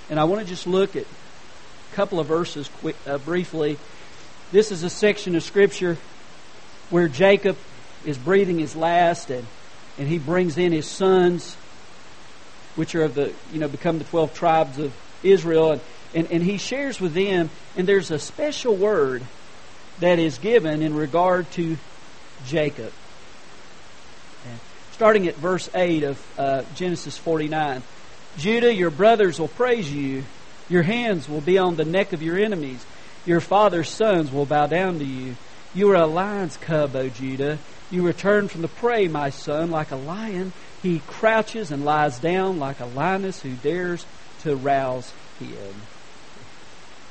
and 0.10 0.20
I 0.20 0.24
want 0.24 0.42
to 0.42 0.48
just 0.48 0.66
look 0.66 0.96
at 0.96 1.04
a 1.04 1.96
couple 1.96 2.20
of 2.20 2.28
verses 2.28 2.70
quick, 2.80 2.96
uh, 3.06 3.18
briefly. 3.18 3.78
This 4.52 4.72
is 4.72 4.84
a 4.84 4.90
section 4.90 5.36
of 5.36 5.44
Scripture 5.44 5.98
where 6.90 7.08
Jacob 7.08 7.58
is 8.06 8.18
breathing 8.18 8.60
his 8.60 8.76
last, 8.76 9.30
and, 9.30 9.46
and 9.98 10.08
he 10.08 10.18
brings 10.18 10.58
in 10.58 10.72
his 10.72 10.86
sons, 10.86 11.56
which 12.76 12.96
are 12.96 13.04
of 13.04 13.16
the, 13.16 13.34
you 13.52 13.60
know, 13.60 13.68
become 13.68 13.98
the 13.98 14.06
12 14.06 14.34
tribes 14.34 14.80
of 14.80 14.94
Israel, 15.24 15.72
and, 15.74 15.82
and, 16.14 16.32
and 16.32 16.44
he 16.44 16.58
shares 16.58 17.02
with 17.02 17.14
them, 17.14 17.50
and 17.76 17.88
there's 17.88 18.12
a 18.12 18.20
special 18.20 18.76
word 18.76 19.22
that 20.00 20.20
is 20.20 20.38
given 20.38 20.82
in 20.82 20.96
regard 20.96 21.50
to 21.52 21.78
Jacob. 22.46 22.92
Starting 24.92 25.28
at 25.28 25.36
verse 25.36 25.70
8 25.76 26.04
of 26.04 26.40
uh, 26.40 26.64
Genesis 26.76 27.18
49. 27.18 27.84
Judah, 28.38 28.74
your 28.74 28.90
brothers 28.90 29.40
will 29.40 29.48
praise 29.48 29.92
you. 29.92 30.24
Your 30.70 30.84
hands 30.84 31.30
will 31.30 31.42
be 31.42 31.58
on 31.58 31.76
the 31.76 31.86
neck 31.86 32.14
of 32.14 32.24
your 32.24 32.38
enemies. 32.38 32.84
Your 33.26 33.40
father's 33.40 33.90
sons 33.90 34.32
will 34.32 34.46
bow 34.46 34.68
down 34.68 35.00
to 35.00 35.06
you. 35.06 35.36
You 35.76 35.92
are 35.92 35.96
a 35.96 36.08
lion's 36.08 36.58
cub, 36.58 36.96
O 36.96 37.10
Judah. 37.10 37.60
You 37.92 38.06
return 38.06 38.48
from 38.48 38.64
the 38.64 38.68
prey, 38.68 39.08
my 39.08 39.30
son, 39.30 39.70
like 39.70 39.92
a 39.92 39.96
lion. 39.96 40.52
He 40.82 41.02
crouches 41.08 41.72
and 41.72 41.86
lies 41.86 42.20
down 42.20 42.60
like 42.60 42.80
a 42.80 42.86
lioness 42.86 43.42
who 43.42 43.54
dares 43.56 44.06
to 44.42 44.56
rouse 44.56 45.14
him. 45.40 45.76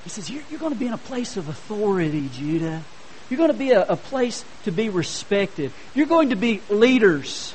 He 0.04 0.10
says, 0.10 0.30
You're, 0.30 0.42
you're 0.50 0.60
going 0.60 0.72
to 0.72 0.78
be 0.78 0.86
in 0.86 0.92
a 0.92 0.98
place 0.98 1.36
of 1.36 1.48
authority, 1.48 2.28
Judah. 2.32 2.82
You're 3.30 3.38
going 3.38 3.52
to 3.52 3.58
be 3.58 3.72
a, 3.72 3.82
a 3.82 3.96
place 3.96 4.44
to 4.64 4.70
be 4.70 4.88
respected. 4.88 5.72
You're 5.94 6.06
going 6.06 6.30
to 6.30 6.36
be 6.36 6.60
leaders. 6.70 7.54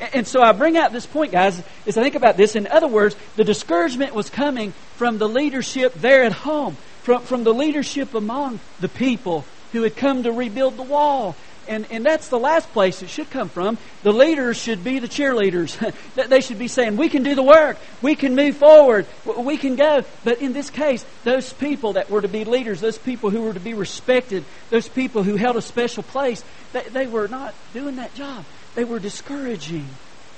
And, 0.00 0.14
and 0.14 0.26
so 0.26 0.42
I 0.42 0.52
bring 0.52 0.76
out 0.76 0.92
this 0.92 1.06
point, 1.06 1.32
guys, 1.32 1.62
as 1.86 1.98
I 1.98 2.02
think 2.02 2.14
about 2.14 2.36
this. 2.36 2.56
In 2.56 2.66
other 2.66 2.88
words, 2.88 3.16
the 3.36 3.44
discouragement 3.44 4.14
was 4.14 4.30
coming 4.30 4.72
from 4.96 5.18
the 5.18 5.28
leadership 5.28 5.94
there 5.94 6.24
at 6.24 6.32
home, 6.32 6.76
from, 7.02 7.22
from 7.22 7.44
the 7.44 7.54
leadership 7.54 8.14
among 8.14 8.60
the 8.80 8.88
people 8.88 9.44
who 9.72 9.82
had 9.82 9.96
come 9.96 10.22
to 10.22 10.32
rebuild 10.32 10.76
the 10.76 10.82
wall 10.82 11.34
and, 11.68 11.86
and 11.90 12.04
that's 12.04 12.28
the 12.28 12.38
last 12.38 12.70
place 12.72 13.02
it 13.02 13.10
should 13.10 13.30
come 13.30 13.48
from. 13.48 13.78
The 14.02 14.12
leaders 14.12 14.56
should 14.56 14.82
be 14.82 14.98
the 14.98 15.08
cheerleaders. 15.08 15.76
they 16.28 16.40
should 16.40 16.58
be 16.58 16.68
saying, 16.68 16.96
we 16.96 17.08
can 17.08 17.22
do 17.22 17.34
the 17.34 17.42
work. 17.42 17.78
We 18.02 18.14
can 18.14 18.34
move 18.34 18.56
forward. 18.56 19.06
We 19.38 19.56
can 19.56 19.76
go. 19.76 20.04
But 20.24 20.40
in 20.40 20.52
this 20.52 20.70
case, 20.70 21.04
those 21.24 21.52
people 21.52 21.94
that 21.94 22.10
were 22.10 22.22
to 22.22 22.28
be 22.28 22.44
leaders, 22.44 22.80
those 22.80 22.98
people 22.98 23.30
who 23.30 23.42
were 23.42 23.52
to 23.52 23.60
be 23.60 23.74
respected, 23.74 24.44
those 24.70 24.88
people 24.88 25.22
who 25.22 25.36
held 25.36 25.56
a 25.56 25.62
special 25.62 26.02
place, 26.02 26.42
they, 26.72 26.82
they 26.82 27.06
were 27.06 27.28
not 27.28 27.54
doing 27.72 27.96
that 27.96 28.14
job. 28.14 28.44
They 28.74 28.84
were 28.84 28.98
discouraging 28.98 29.86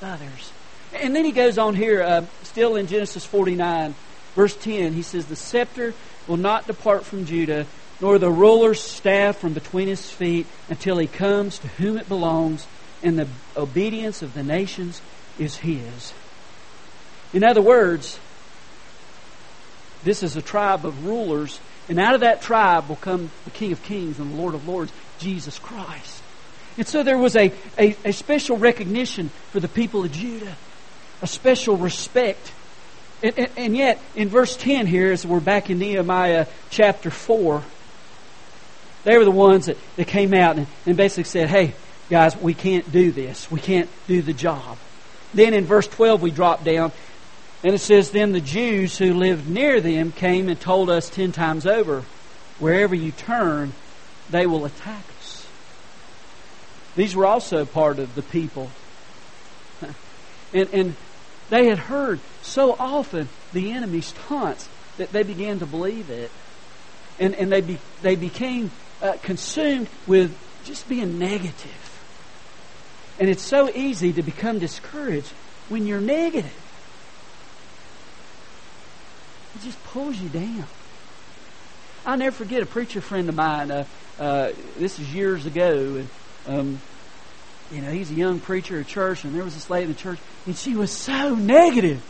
others. 0.02 0.52
And 0.92 1.16
then 1.16 1.24
he 1.24 1.32
goes 1.32 1.56
on 1.58 1.74
here, 1.74 2.02
uh, 2.02 2.26
still 2.42 2.76
in 2.76 2.86
Genesis 2.86 3.24
49, 3.24 3.94
verse 4.34 4.56
10, 4.56 4.92
he 4.92 5.02
says, 5.02 5.26
The 5.26 5.36
scepter 5.36 5.94
will 6.26 6.36
not 6.36 6.66
depart 6.66 7.04
from 7.04 7.24
Judah 7.24 7.66
nor 8.02 8.18
the 8.18 8.30
ruler's 8.30 8.82
staff 8.82 9.38
from 9.38 9.52
between 9.52 9.86
his 9.86 10.10
feet 10.10 10.44
until 10.68 10.98
he 10.98 11.06
comes 11.06 11.60
to 11.60 11.68
whom 11.68 11.96
it 11.96 12.08
belongs, 12.08 12.66
and 13.00 13.16
the 13.16 13.28
obedience 13.56 14.22
of 14.22 14.34
the 14.34 14.42
nations 14.42 15.00
is 15.38 15.58
his. 15.58 16.12
In 17.32 17.44
other 17.44 17.62
words, 17.62 18.18
this 20.02 20.24
is 20.24 20.36
a 20.36 20.42
tribe 20.42 20.84
of 20.84 21.06
rulers, 21.06 21.60
and 21.88 22.00
out 22.00 22.14
of 22.14 22.22
that 22.22 22.42
tribe 22.42 22.88
will 22.88 22.96
come 22.96 23.30
the 23.44 23.50
King 23.52 23.70
of 23.70 23.80
Kings 23.84 24.18
and 24.18 24.32
the 24.32 24.36
Lord 24.36 24.54
of 24.54 24.66
Lords, 24.66 24.92
Jesus 25.20 25.60
Christ. 25.60 26.22
And 26.76 26.88
so 26.88 27.04
there 27.04 27.18
was 27.18 27.36
a, 27.36 27.52
a, 27.78 27.96
a 28.04 28.12
special 28.12 28.56
recognition 28.56 29.28
for 29.52 29.60
the 29.60 29.68
people 29.68 30.04
of 30.04 30.10
Judah, 30.10 30.56
a 31.20 31.28
special 31.28 31.76
respect. 31.76 32.50
And, 33.22 33.38
and, 33.38 33.50
and 33.56 33.76
yet, 33.76 34.00
in 34.16 34.28
verse 34.28 34.56
10 34.56 34.88
here, 34.88 35.12
as 35.12 35.24
we're 35.24 35.38
back 35.38 35.70
in 35.70 35.78
Nehemiah 35.78 36.46
chapter 36.70 37.10
4, 37.10 37.62
they 39.04 39.18
were 39.18 39.24
the 39.24 39.30
ones 39.30 39.66
that, 39.66 39.76
that 39.96 40.06
came 40.06 40.34
out 40.34 40.56
and, 40.56 40.66
and 40.86 40.96
basically 40.96 41.24
said, 41.24 41.48
hey, 41.48 41.74
guys, 42.08 42.36
we 42.36 42.54
can't 42.54 42.90
do 42.92 43.10
this. 43.10 43.50
We 43.50 43.60
can't 43.60 43.88
do 44.06 44.22
the 44.22 44.32
job. 44.32 44.78
Then 45.34 45.54
in 45.54 45.64
verse 45.64 45.88
12, 45.88 46.22
we 46.22 46.30
drop 46.30 46.62
down, 46.62 46.92
and 47.64 47.74
it 47.74 47.78
says, 47.78 48.10
Then 48.10 48.32
the 48.32 48.40
Jews 48.40 48.98
who 48.98 49.14
lived 49.14 49.48
near 49.48 49.80
them 49.80 50.12
came 50.12 50.48
and 50.48 50.60
told 50.60 50.90
us 50.90 51.08
ten 51.08 51.32
times 51.32 51.66
over, 51.66 52.02
Wherever 52.58 52.94
you 52.94 53.12
turn, 53.12 53.72
they 54.30 54.46
will 54.46 54.64
attack 54.64 55.04
us. 55.20 55.46
These 56.96 57.16
were 57.16 57.26
also 57.26 57.64
part 57.64 57.98
of 57.98 58.14
the 58.14 58.22
people. 58.22 58.70
and, 60.52 60.68
and 60.72 60.94
they 61.50 61.66
had 61.66 61.78
heard 61.78 62.20
so 62.42 62.76
often 62.78 63.28
the 63.52 63.72
enemy's 63.72 64.12
taunts 64.12 64.68
that 64.98 65.12
they 65.12 65.22
began 65.22 65.58
to 65.60 65.66
believe 65.66 66.10
it. 66.10 66.30
And, 67.18 67.34
and 67.34 67.50
they, 67.50 67.60
be, 67.60 67.78
they 68.02 68.16
became 68.16 68.70
uh, 69.02 69.16
consumed 69.22 69.88
with 70.06 70.34
just 70.64 70.88
being 70.88 71.18
negative. 71.18 71.78
And 73.18 73.28
it's 73.28 73.42
so 73.42 73.68
easy 73.68 74.12
to 74.14 74.22
become 74.22 74.58
discouraged 74.58 75.32
when 75.68 75.86
you're 75.86 76.00
negative. 76.00 76.58
It 79.54 79.62
just 79.62 79.82
pulls 79.84 80.18
you 80.18 80.28
down. 80.28 80.64
I'll 82.06 82.16
never 82.16 82.34
forget 82.34 82.62
a 82.62 82.66
preacher 82.66 83.00
friend 83.00 83.28
of 83.28 83.34
mine. 83.34 83.70
Uh, 83.70 83.84
uh, 84.18 84.52
this 84.78 84.98
is 84.98 85.14
years 85.14 85.46
ago, 85.46 85.96
and 85.96 86.08
um, 86.46 86.80
you 87.70 87.80
know 87.80 87.90
he's 87.90 88.10
a 88.10 88.14
young 88.14 88.40
preacher 88.40 88.80
at 88.80 88.86
church, 88.86 89.24
and 89.24 89.34
there 89.34 89.44
was 89.44 89.54
this 89.54 89.70
lady 89.70 89.84
in 89.84 89.92
the 89.92 89.98
church, 89.98 90.18
and 90.46 90.56
she 90.56 90.74
was 90.74 90.90
so 90.90 91.34
negative, 91.34 92.02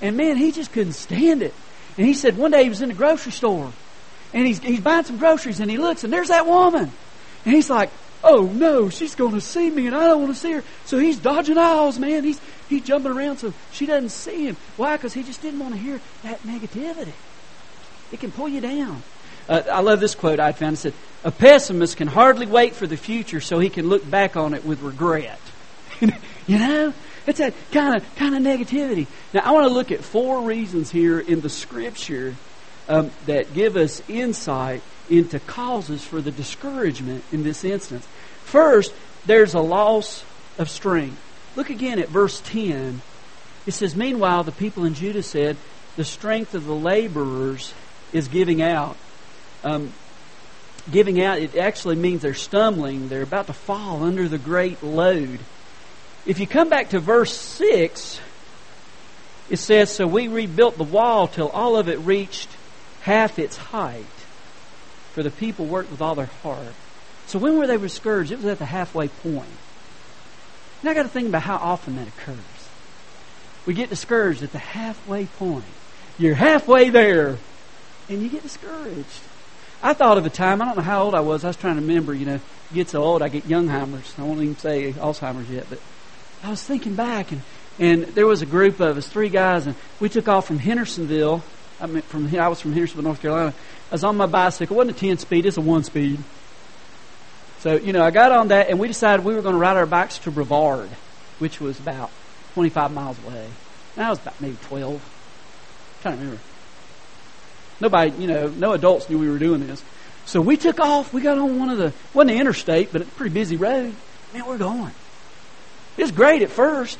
and 0.00 0.16
man, 0.16 0.36
he 0.36 0.50
just 0.50 0.72
couldn't 0.72 0.94
stand 0.94 1.42
it. 1.42 1.54
And 1.96 2.06
he 2.06 2.14
said 2.14 2.38
one 2.38 2.52
day 2.52 2.62
he 2.62 2.68
was 2.68 2.80
in 2.80 2.88
the 2.88 2.94
grocery 2.94 3.32
store, 3.32 3.72
and 4.32 4.46
he's, 4.46 4.58
he's 4.60 4.80
buying 4.80 5.04
some 5.04 5.18
groceries 5.18 5.60
and 5.60 5.70
he 5.70 5.76
looks 5.76 6.04
and 6.04 6.12
there's 6.12 6.28
that 6.28 6.46
woman. 6.46 6.90
And 7.44 7.54
he's 7.54 7.70
like, 7.70 7.90
oh 8.24 8.46
no, 8.46 8.88
she's 8.88 9.14
going 9.14 9.34
to 9.34 9.40
see 9.40 9.70
me 9.70 9.86
and 9.86 9.96
I 9.96 10.06
don't 10.06 10.22
want 10.22 10.34
to 10.34 10.40
see 10.40 10.52
her. 10.52 10.64
So 10.84 10.98
he's 10.98 11.18
dodging 11.18 11.58
aisles, 11.58 11.98
man. 11.98 12.24
He's, 12.24 12.40
he's 12.68 12.82
jumping 12.82 13.12
around 13.12 13.38
so 13.38 13.52
she 13.72 13.86
doesn't 13.86 14.10
see 14.10 14.46
him. 14.46 14.56
Why? 14.76 14.96
Because 14.96 15.12
he 15.12 15.22
just 15.22 15.42
didn't 15.42 15.60
want 15.60 15.74
to 15.74 15.80
hear 15.80 16.00
that 16.22 16.42
negativity. 16.42 17.12
It 18.12 18.20
can 18.20 18.30
pull 18.30 18.48
you 18.48 18.60
down. 18.60 19.02
Uh, 19.48 19.62
I 19.70 19.80
love 19.80 20.00
this 20.00 20.14
quote 20.14 20.38
I 20.38 20.52
found. 20.52 20.74
It 20.74 20.78
said, 20.78 20.94
a 21.24 21.30
pessimist 21.30 21.96
can 21.96 22.08
hardly 22.08 22.46
wait 22.46 22.74
for 22.74 22.86
the 22.86 22.96
future 22.96 23.40
so 23.40 23.58
he 23.58 23.70
can 23.70 23.88
look 23.88 24.08
back 24.08 24.36
on 24.36 24.54
it 24.54 24.64
with 24.64 24.82
regret. 24.82 25.40
you 26.00 26.58
know? 26.58 26.94
It's 27.26 27.38
that 27.38 27.54
kind 27.70 27.96
of 27.96 28.16
kind 28.16 28.34
of 28.34 28.42
negativity. 28.42 29.06
Now 29.32 29.42
I 29.44 29.50
want 29.52 29.68
to 29.68 29.72
look 29.72 29.92
at 29.92 30.02
four 30.02 30.42
reasons 30.42 30.90
here 30.90 31.20
in 31.20 31.40
the 31.40 31.48
scripture 31.48 32.34
um, 32.92 33.10
that 33.24 33.54
give 33.54 33.76
us 33.76 34.02
insight 34.06 34.82
into 35.08 35.40
causes 35.40 36.04
for 36.04 36.20
the 36.20 36.30
discouragement 36.30 37.24
in 37.32 37.42
this 37.42 37.64
instance. 37.64 38.06
First, 38.44 38.92
there's 39.24 39.54
a 39.54 39.60
loss 39.60 40.24
of 40.58 40.68
strength. 40.68 41.18
Look 41.56 41.70
again 41.70 41.98
at 41.98 42.08
verse 42.08 42.42
10. 42.44 43.00
It 43.66 43.72
says, 43.72 43.96
Meanwhile, 43.96 44.44
the 44.44 44.52
people 44.52 44.84
in 44.84 44.92
Judah 44.92 45.22
said, 45.22 45.56
The 45.96 46.04
strength 46.04 46.54
of 46.54 46.66
the 46.66 46.74
laborers 46.74 47.72
is 48.12 48.28
giving 48.28 48.60
out. 48.60 48.98
Um, 49.64 49.94
giving 50.90 51.22
out, 51.22 51.38
it 51.38 51.56
actually 51.56 51.96
means 51.96 52.20
they're 52.20 52.34
stumbling. 52.34 53.08
They're 53.08 53.22
about 53.22 53.46
to 53.46 53.54
fall 53.54 54.02
under 54.02 54.28
the 54.28 54.38
great 54.38 54.82
load. 54.82 55.40
If 56.26 56.40
you 56.40 56.46
come 56.46 56.68
back 56.68 56.90
to 56.90 57.00
verse 57.00 57.34
6, 57.34 58.20
it 59.48 59.56
says, 59.56 59.90
So 59.90 60.06
we 60.06 60.28
rebuilt 60.28 60.76
the 60.76 60.84
wall 60.84 61.26
till 61.26 61.48
all 61.48 61.76
of 61.76 61.88
it 61.88 61.98
reached 62.00 62.50
half 63.02 63.38
its 63.38 63.56
height, 63.56 64.04
for 65.12 65.22
the 65.22 65.30
people 65.30 65.66
worked 65.66 65.90
with 65.90 66.00
all 66.00 66.14
their 66.14 66.26
heart. 66.26 66.74
So 67.26 67.38
when 67.38 67.58
were 67.58 67.66
they 67.66 67.76
discouraged? 67.76 68.32
It 68.32 68.36
was 68.36 68.46
at 68.46 68.58
the 68.58 68.66
halfway 68.66 69.08
point. 69.08 69.46
Now 70.82 70.90
I 70.90 70.94
got 70.94 71.04
to 71.04 71.08
think 71.08 71.28
about 71.28 71.42
how 71.42 71.56
often 71.56 71.96
that 71.96 72.08
occurs. 72.08 72.36
We 73.66 73.74
get 73.74 73.90
discouraged 73.90 74.42
at 74.42 74.52
the 74.52 74.58
halfway 74.58 75.26
point. 75.26 75.64
You're 76.18 76.34
halfway 76.34 76.90
there, 76.90 77.38
and 78.08 78.22
you 78.22 78.28
get 78.28 78.42
discouraged. 78.42 79.20
I 79.82 79.94
thought 79.94 80.18
of 80.18 80.26
a 80.26 80.30
time, 80.30 80.62
I 80.62 80.66
don't 80.66 80.76
know 80.76 80.82
how 80.82 81.02
old 81.02 81.14
I 81.14 81.20
was, 81.20 81.44
I 81.44 81.48
was 81.48 81.56
trying 81.56 81.76
to 81.76 81.80
remember, 81.80 82.14
you 82.14 82.26
know, 82.26 82.40
get 82.72 82.88
so 82.88 83.02
old, 83.02 83.22
I 83.22 83.28
get 83.28 83.48
Youngheimer's. 83.48 84.14
I 84.18 84.22
won't 84.22 84.40
even 84.40 84.56
say 84.56 84.92
Alzheimer's 84.92 85.50
yet, 85.50 85.66
but 85.68 85.80
I 86.42 86.50
was 86.50 86.62
thinking 86.62 86.94
back, 86.94 87.32
and, 87.32 87.42
and 87.78 88.04
there 88.04 88.26
was 88.26 88.42
a 88.42 88.46
group 88.46 88.80
of 88.80 88.96
us, 88.96 89.08
three 89.08 89.28
guys, 89.28 89.66
and 89.66 89.76
we 90.00 90.08
took 90.08 90.28
off 90.28 90.46
from 90.46 90.58
Hendersonville. 90.58 91.42
I 91.82 91.86
mean, 91.86 92.02
from 92.02 92.28
here, 92.28 92.40
I 92.40 92.46
was 92.46 92.60
from 92.60 92.72
Hendersonville, 92.72 93.02
North 93.02 93.20
Carolina. 93.20 93.52
I 93.90 93.94
was 93.94 94.04
on 94.04 94.16
my 94.16 94.26
bicycle. 94.26 94.76
It 94.76 94.78
wasn't 94.78 94.96
a 94.96 95.00
10 95.00 95.18
speed, 95.18 95.46
it's 95.46 95.56
a 95.56 95.60
1 95.60 95.82
speed. 95.82 96.20
So, 97.58 97.74
you 97.74 97.92
know, 97.92 98.04
I 98.04 98.12
got 98.12 98.30
on 98.30 98.48
that, 98.48 98.70
and 98.70 98.78
we 98.78 98.86
decided 98.86 99.26
we 99.26 99.34
were 99.34 99.42
going 99.42 99.54
to 99.54 99.60
ride 99.60 99.76
our 99.76 99.84
bikes 99.84 100.18
to 100.18 100.30
Brevard, 100.30 100.88
which 101.40 101.60
was 101.60 101.80
about 101.80 102.10
25 102.54 102.92
miles 102.92 103.18
away. 103.24 103.48
And 103.96 104.06
I 104.06 104.10
was 104.10 104.20
about 104.20 104.40
maybe 104.40 104.56
12. 104.62 104.92
I'm 104.94 105.00
trying 106.02 106.14
to 106.14 106.20
remember. 106.20 106.42
Nobody, 107.80 108.10
you 108.12 108.28
know, 108.28 108.46
no 108.46 108.72
adults 108.72 109.10
knew 109.10 109.18
we 109.18 109.28
were 109.28 109.38
doing 109.38 109.66
this. 109.66 109.82
So 110.24 110.40
we 110.40 110.56
took 110.56 110.78
off. 110.78 111.12
We 111.12 111.20
got 111.20 111.36
on 111.36 111.58
one 111.58 111.68
of 111.68 111.78
the, 111.78 111.92
wasn't 112.14 112.30
the 112.30 112.40
interstate, 112.40 112.92
but 112.92 113.02
a 113.02 113.04
pretty 113.04 113.34
busy 113.34 113.56
road. 113.56 113.92
Man, 114.32 114.46
we're 114.46 114.56
going. 114.56 114.92
It 115.96 116.02
was 116.02 116.12
great 116.12 116.42
at 116.42 116.50
first, 116.50 116.98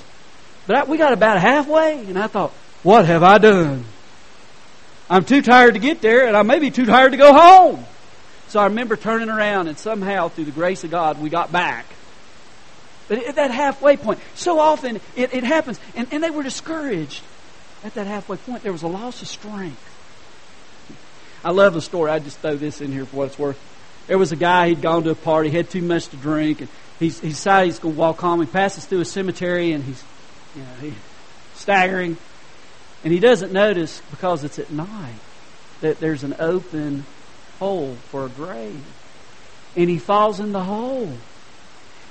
but 0.66 0.76
I, 0.76 0.84
we 0.84 0.98
got 0.98 1.12
about 1.12 1.38
halfway, 1.38 2.04
and 2.04 2.18
I 2.18 2.26
thought, 2.26 2.50
what 2.82 3.06
have 3.06 3.22
I 3.22 3.38
done? 3.38 3.84
I'm 5.12 5.26
too 5.26 5.42
tired 5.42 5.74
to 5.74 5.80
get 5.80 6.00
there, 6.00 6.26
and 6.26 6.34
I 6.34 6.40
may 6.40 6.58
be 6.58 6.70
too 6.70 6.86
tired 6.86 7.12
to 7.12 7.18
go 7.18 7.34
home. 7.34 7.84
So 8.48 8.58
I 8.58 8.64
remember 8.64 8.96
turning 8.96 9.28
around, 9.28 9.68
and 9.68 9.76
somehow, 9.76 10.28
through 10.28 10.46
the 10.46 10.52
grace 10.52 10.84
of 10.84 10.90
God, 10.90 11.20
we 11.20 11.28
got 11.28 11.52
back. 11.52 11.84
But 13.08 13.26
at 13.26 13.34
that 13.34 13.50
halfway 13.50 13.98
point, 13.98 14.20
so 14.34 14.58
often 14.58 14.96
it, 15.14 15.34
it 15.34 15.44
happens, 15.44 15.78
and, 15.94 16.08
and 16.12 16.24
they 16.24 16.30
were 16.30 16.42
discouraged 16.42 17.22
at 17.84 17.92
that 17.92 18.06
halfway 18.06 18.38
point. 18.38 18.62
There 18.62 18.72
was 18.72 18.84
a 18.84 18.88
loss 18.88 19.20
of 19.20 19.28
strength. 19.28 19.86
I 21.44 21.50
love 21.50 21.74
the 21.74 21.82
story. 21.82 22.10
I 22.10 22.18
just 22.18 22.38
throw 22.38 22.56
this 22.56 22.80
in 22.80 22.90
here 22.90 23.04
for 23.04 23.16
what 23.16 23.26
it's 23.26 23.38
worth. 23.38 23.60
There 24.06 24.16
was 24.16 24.32
a 24.32 24.36
guy, 24.36 24.70
he'd 24.70 24.80
gone 24.80 25.02
to 25.02 25.10
a 25.10 25.14
party, 25.14 25.50
had 25.50 25.68
too 25.68 25.82
much 25.82 26.08
to 26.08 26.16
drink, 26.16 26.62
and 26.62 26.70
he's, 26.98 27.20
he 27.20 27.28
decided 27.28 27.66
he's 27.66 27.80
going 27.80 27.96
to 27.96 28.00
walk 28.00 28.18
home. 28.18 28.40
He 28.40 28.46
passes 28.46 28.86
through 28.86 29.00
a 29.00 29.04
cemetery, 29.04 29.72
and 29.72 29.84
he's, 29.84 30.02
you 30.56 30.62
know, 30.62 30.74
he's 30.80 30.94
staggering. 31.54 32.16
And 33.04 33.12
he 33.12 33.18
doesn't 33.18 33.52
notice, 33.52 34.00
because 34.10 34.44
it's 34.44 34.58
at 34.58 34.70
night, 34.70 35.18
that 35.80 35.98
there's 35.98 36.22
an 36.22 36.36
open 36.38 37.04
hole 37.58 37.96
for 38.10 38.26
a 38.26 38.28
grave. 38.28 38.84
And 39.76 39.90
he 39.90 39.98
falls 39.98 40.38
in 40.38 40.52
the 40.52 40.62
hole. 40.62 41.12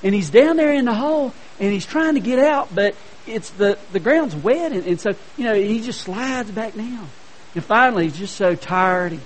And 0.04 0.16
he's 0.16 0.30
down 0.30 0.58
there 0.58 0.74
in 0.74 0.86
the 0.86 0.94
hole, 0.94 1.34
and 1.60 1.72
he's 1.72 1.86
trying 1.86 2.16
to 2.16 2.20
get 2.20 2.40
out, 2.40 2.74
but 2.74 2.96
it's 3.28 3.52
the, 3.52 3.78
the 3.94 4.00
ground's 4.00 4.36
wet, 4.36 4.72
and, 4.72 4.86
and 4.86 5.00
so, 5.00 5.12
you 5.38 5.44
know, 5.44 5.54
he 5.54 5.82
just 5.82 6.02
slides 6.02 6.50
back 6.52 6.76
down. 6.76 7.08
And 7.54 7.64
finally, 7.64 8.06
he's 8.06 8.18
just 8.18 8.36
so 8.36 8.56
tired, 8.56 9.12
he, 9.12 9.20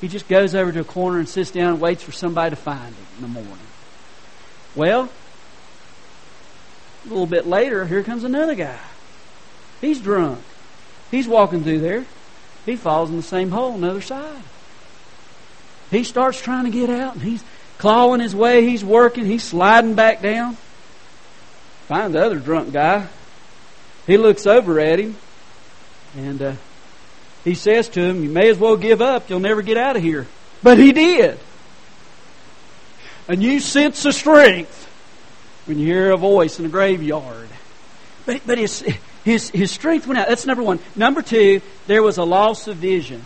he 0.00 0.08
just 0.08 0.28
goes 0.28 0.54
over 0.54 0.72
to 0.72 0.80
a 0.80 0.84
corner 0.84 1.18
and 1.18 1.28
sits 1.28 1.50
down 1.50 1.72
and 1.72 1.80
waits 1.80 2.02
for 2.02 2.12
somebody 2.12 2.50
to 2.50 2.56
find 2.56 2.94
him 2.94 3.06
in 3.16 3.22
the 3.22 3.28
morning. 3.28 3.66
Well, 4.76 5.08
a 7.04 7.08
little 7.08 7.26
bit 7.26 7.46
later, 7.46 7.86
here 7.86 8.02
comes 8.02 8.24
another 8.24 8.54
guy. 8.54 8.78
He's 9.80 10.00
drunk. 10.00 10.40
He's 11.10 11.26
walking 11.26 11.62
through 11.62 11.80
there. 11.80 12.04
He 12.66 12.76
falls 12.76 13.10
in 13.10 13.16
the 13.16 13.22
same 13.22 13.50
hole 13.50 13.72
on 13.72 13.80
the 13.80 13.90
other 13.90 14.00
side. 14.00 14.42
He 15.90 16.04
starts 16.04 16.40
trying 16.40 16.64
to 16.66 16.70
get 16.70 16.88
out, 16.88 17.14
and 17.14 17.22
he's 17.22 17.42
clawing 17.78 18.20
his 18.20 18.34
way. 18.34 18.66
He's 18.66 18.84
working. 18.84 19.24
He's 19.24 19.42
sliding 19.42 19.94
back 19.94 20.22
down. 20.22 20.56
Find 21.88 22.14
the 22.14 22.24
other 22.24 22.38
drunk 22.38 22.72
guy. 22.72 23.08
He 24.06 24.16
looks 24.16 24.46
over 24.46 24.78
at 24.78 25.00
him, 25.00 25.16
and 26.16 26.40
uh, 26.40 26.52
he 27.44 27.54
says 27.54 27.88
to 27.90 28.00
him, 28.00 28.22
You 28.22 28.30
may 28.30 28.48
as 28.48 28.58
well 28.58 28.76
give 28.76 29.02
up. 29.02 29.28
You'll 29.28 29.40
never 29.40 29.62
get 29.62 29.76
out 29.76 29.96
of 29.96 30.02
here. 30.02 30.26
But 30.62 30.78
he 30.78 30.92
did. 30.92 31.38
A 33.28 33.36
new 33.36 33.60
sense 33.60 34.04
of 34.04 34.14
strength 34.14 34.86
when 35.66 35.78
you 35.78 35.86
hear 35.86 36.10
a 36.10 36.16
voice 36.16 36.58
in 36.58 36.66
a 36.66 36.68
graveyard. 36.68 37.48
But, 38.26 38.42
but 38.46 38.58
his, 38.58 38.84
his, 39.30 39.50
his 39.50 39.70
strength 39.70 40.06
went 40.06 40.18
out. 40.18 40.28
That's 40.28 40.46
number 40.46 40.62
one. 40.62 40.80
Number 40.96 41.22
two, 41.22 41.60
there 41.86 42.02
was 42.02 42.18
a 42.18 42.24
loss 42.24 42.66
of 42.66 42.76
vision. 42.76 43.24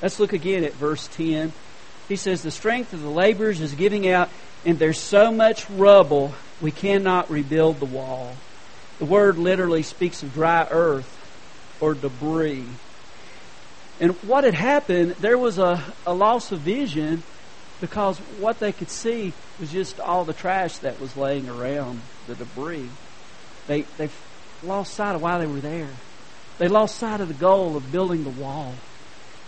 Let's 0.00 0.20
look 0.20 0.32
again 0.32 0.64
at 0.64 0.72
verse 0.74 1.08
10. 1.08 1.52
He 2.08 2.16
says, 2.16 2.42
The 2.42 2.50
strength 2.50 2.92
of 2.92 3.02
the 3.02 3.10
laborers 3.10 3.60
is 3.60 3.74
giving 3.74 4.08
out, 4.08 4.30
and 4.64 4.78
there's 4.78 4.98
so 4.98 5.32
much 5.32 5.68
rubble, 5.70 6.34
we 6.60 6.70
cannot 6.70 7.30
rebuild 7.30 7.80
the 7.80 7.86
wall. 7.86 8.36
The 8.98 9.04
word 9.04 9.36
literally 9.38 9.82
speaks 9.82 10.22
of 10.22 10.32
dry 10.32 10.66
earth 10.70 11.18
or 11.80 11.94
debris. 11.94 12.64
And 14.00 14.12
what 14.22 14.44
had 14.44 14.54
happened, 14.54 15.16
there 15.20 15.38
was 15.38 15.58
a, 15.58 15.82
a 16.06 16.14
loss 16.14 16.52
of 16.52 16.60
vision 16.60 17.22
because 17.80 18.18
what 18.38 18.60
they 18.60 18.72
could 18.72 18.90
see 18.90 19.32
was 19.58 19.72
just 19.72 19.98
all 19.98 20.24
the 20.24 20.32
trash 20.32 20.78
that 20.78 21.00
was 21.00 21.16
laying 21.16 21.48
around, 21.48 22.00
the 22.28 22.36
debris. 22.36 22.88
They, 23.66 23.82
they 23.96 24.08
lost 24.62 24.94
sight 24.94 25.14
of 25.14 25.22
why 25.22 25.38
they 25.38 25.46
were 25.46 25.60
there. 25.60 25.88
They 26.58 26.68
lost 26.68 26.96
sight 26.96 27.20
of 27.20 27.28
the 27.28 27.34
goal 27.34 27.76
of 27.76 27.90
building 27.90 28.24
the 28.24 28.30
wall. 28.30 28.74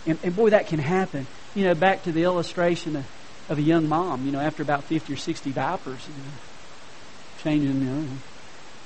And, 0.07 0.18
and 0.22 0.35
boy, 0.35 0.50
that 0.50 0.66
can 0.66 0.79
happen. 0.79 1.27
You 1.55 1.64
know, 1.64 1.74
back 1.74 2.03
to 2.05 2.12
the 2.12 2.24
illustration 2.24 2.96
of, 2.96 3.07
of 3.48 3.59
a 3.59 3.62
young 3.62 3.88
mom, 3.88 4.27
you 4.27 4.33
know, 4.33 4.40
after 4.40 4.62
about 4.62 4.85
50 4.85 5.12
or 5.12 5.16
60 5.16 5.53
diapers, 5.53 6.07
you 6.09 6.14
know, 6.14 6.31
changing, 7.42 7.81
you 7.81 7.90
know, 7.90 8.09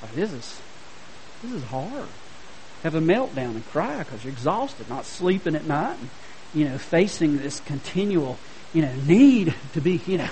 like, 0.03 0.15
this 0.15 0.33
is, 0.33 0.61
this 1.43 1.53
is 1.53 1.65
hard 1.65 2.09
have 2.83 2.95
a 2.95 3.01
meltdown 3.01 3.51
and 3.51 3.67
cry 3.69 3.99
because 3.99 4.25
you're 4.25 4.33
exhausted, 4.33 4.89
not 4.89 5.05
sleeping 5.05 5.55
at 5.55 5.65
night, 5.65 5.99
and, 5.99 6.09
you 6.55 6.65
know, 6.65 6.79
facing 6.79 7.39
this 7.39 7.61
continual, 7.61 8.39
you 8.73 8.83
know, 8.83 8.95
need 9.07 9.55
to 9.73 9.81
be, 9.81 10.01
you 10.07 10.19
know, 10.19 10.29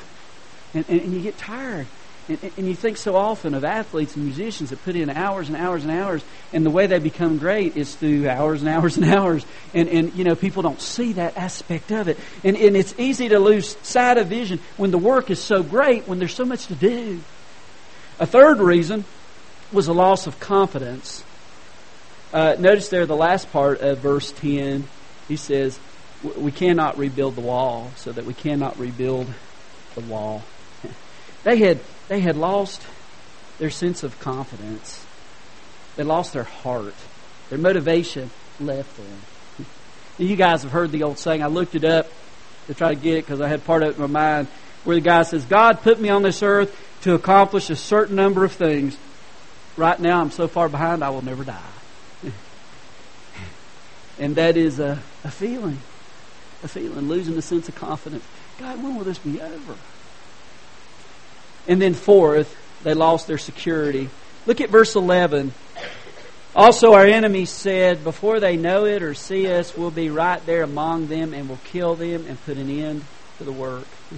and, 0.74 0.84
and, 0.88 1.00
and 1.00 1.12
you 1.12 1.20
get 1.20 1.36
tired. 1.38 1.86
And, 2.28 2.52
and, 2.56 2.66
you 2.66 2.74
think 2.74 2.96
so 2.96 3.14
often 3.14 3.54
of 3.54 3.64
athletes 3.64 4.16
and 4.16 4.24
musicians 4.24 4.70
that 4.70 4.82
put 4.84 4.96
in 4.96 5.10
hours 5.10 5.48
and 5.48 5.56
hours 5.56 5.84
and 5.84 5.92
hours, 5.92 6.24
and 6.52 6.66
the 6.66 6.70
way 6.70 6.86
they 6.86 6.98
become 6.98 7.38
great 7.38 7.76
is 7.76 7.94
through 7.94 8.28
hours 8.28 8.62
and 8.62 8.68
hours 8.68 8.96
and 8.96 9.06
hours. 9.14 9.46
And, 9.72 9.88
and 9.88 10.14
you 10.14 10.24
know, 10.24 10.34
people 10.34 10.62
don't 10.62 10.80
see 10.80 11.12
that 11.14 11.36
aspect 11.36 11.92
of 11.92 12.08
it. 12.08 12.18
And, 12.42 12.56
and 12.56 12.76
it's 12.76 12.94
easy 12.98 13.28
to 13.28 13.38
lose 13.38 13.76
sight 13.82 14.18
of 14.18 14.26
vision 14.26 14.60
when 14.76 14.90
the 14.90 14.98
work 14.98 15.30
is 15.30 15.40
so 15.40 15.62
great, 15.62 16.08
when 16.08 16.18
there's 16.18 16.34
so 16.34 16.44
much 16.44 16.66
to 16.66 16.74
do. 16.74 17.20
A 18.18 18.26
third 18.26 18.58
reason 18.58 19.04
was 19.72 19.88
a 19.88 19.92
loss 19.92 20.26
of 20.26 20.40
confidence 20.40 21.24
uh, 22.32 22.56
notice 22.58 22.88
there 22.88 23.06
the 23.06 23.16
last 23.16 23.50
part 23.52 23.80
of 23.80 23.98
verse 23.98 24.32
10, 24.32 24.86
he 25.28 25.36
says, 25.36 25.78
We 26.36 26.50
cannot 26.52 26.98
rebuild 26.98 27.36
the 27.36 27.40
wall, 27.40 27.92
so 27.96 28.12
that 28.12 28.24
we 28.24 28.34
cannot 28.34 28.78
rebuild 28.78 29.32
the 29.94 30.00
wall. 30.02 30.42
They, 31.46 31.58
had, 31.58 31.78
they 32.08 32.18
had 32.18 32.36
lost 32.36 32.82
their 33.58 33.70
sense 33.70 34.02
of 34.02 34.18
confidence, 34.18 35.06
they 35.94 36.02
lost 36.02 36.32
their 36.32 36.42
heart, 36.42 36.92
their 37.50 37.58
motivation 37.58 38.30
left 38.58 38.96
them. 38.96 39.66
You 40.18 40.34
guys 40.34 40.64
have 40.64 40.72
heard 40.72 40.90
the 40.90 41.04
old 41.04 41.18
saying, 41.18 41.44
I 41.44 41.46
looked 41.46 41.76
it 41.76 41.84
up 41.84 42.08
to 42.66 42.74
try 42.74 42.88
to 42.88 43.00
get 43.00 43.18
it 43.18 43.26
because 43.26 43.40
I 43.40 43.46
had 43.46 43.64
part 43.64 43.84
of 43.84 43.90
it 43.90 43.94
in 43.94 44.00
my 44.00 44.06
mind, 44.08 44.48
where 44.82 44.96
the 44.96 45.02
guy 45.02 45.22
says, 45.22 45.44
God 45.44 45.82
put 45.82 46.00
me 46.00 46.08
on 46.08 46.22
this 46.22 46.42
earth 46.42 46.76
to 47.02 47.14
accomplish 47.14 47.70
a 47.70 47.76
certain 47.76 48.16
number 48.16 48.44
of 48.44 48.50
things. 48.52 48.96
Right 49.76 50.00
now, 50.00 50.20
I'm 50.20 50.32
so 50.32 50.48
far 50.48 50.68
behind, 50.68 51.04
I 51.04 51.10
will 51.10 51.24
never 51.24 51.44
die. 51.44 51.62
And 54.18 54.34
that 54.36 54.56
is 54.56 54.80
a, 54.80 54.98
a 55.22 55.30
feeling, 55.30 55.78
a 56.64 56.68
feeling, 56.68 57.06
losing 57.06 57.34
the 57.34 57.42
sense 57.42 57.68
of 57.68 57.74
confidence. 57.74 58.24
God, 58.58 58.82
when 58.82 58.96
will 58.96 59.04
this 59.04 59.18
be 59.18 59.40
over? 59.40 59.76
And 61.68 61.80
then 61.80 61.94
fourth, 61.94 62.54
they 62.82 62.94
lost 62.94 63.26
their 63.26 63.38
security. 63.38 64.08
Look 64.46 64.60
at 64.60 64.70
verse 64.70 64.94
11. 64.94 65.52
Also, 66.54 66.94
our 66.94 67.04
enemies 67.04 67.50
said, 67.50 68.02
Before 68.02 68.40
they 68.40 68.56
know 68.56 68.86
it 68.86 69.02
or 69.02 69.12
see 69.12 69.52
us, 69.52 69.76
we'll 69.76 69.90
be 69.90 70.08
right 70.08 70.44
there 70.46 70.62
among 70.62 71.08
them 71.08 71.34
and 71.34 71.48
we'll 71.48 71.58
kill 71.64 71.96
them 71.96 72.24
and 72.26 72.42
put 72.46 72.56
an 72.56 72.70
end 72.70 73.04
to 73.38 73.44
the 73.44 73.52
work. 73.52 73.86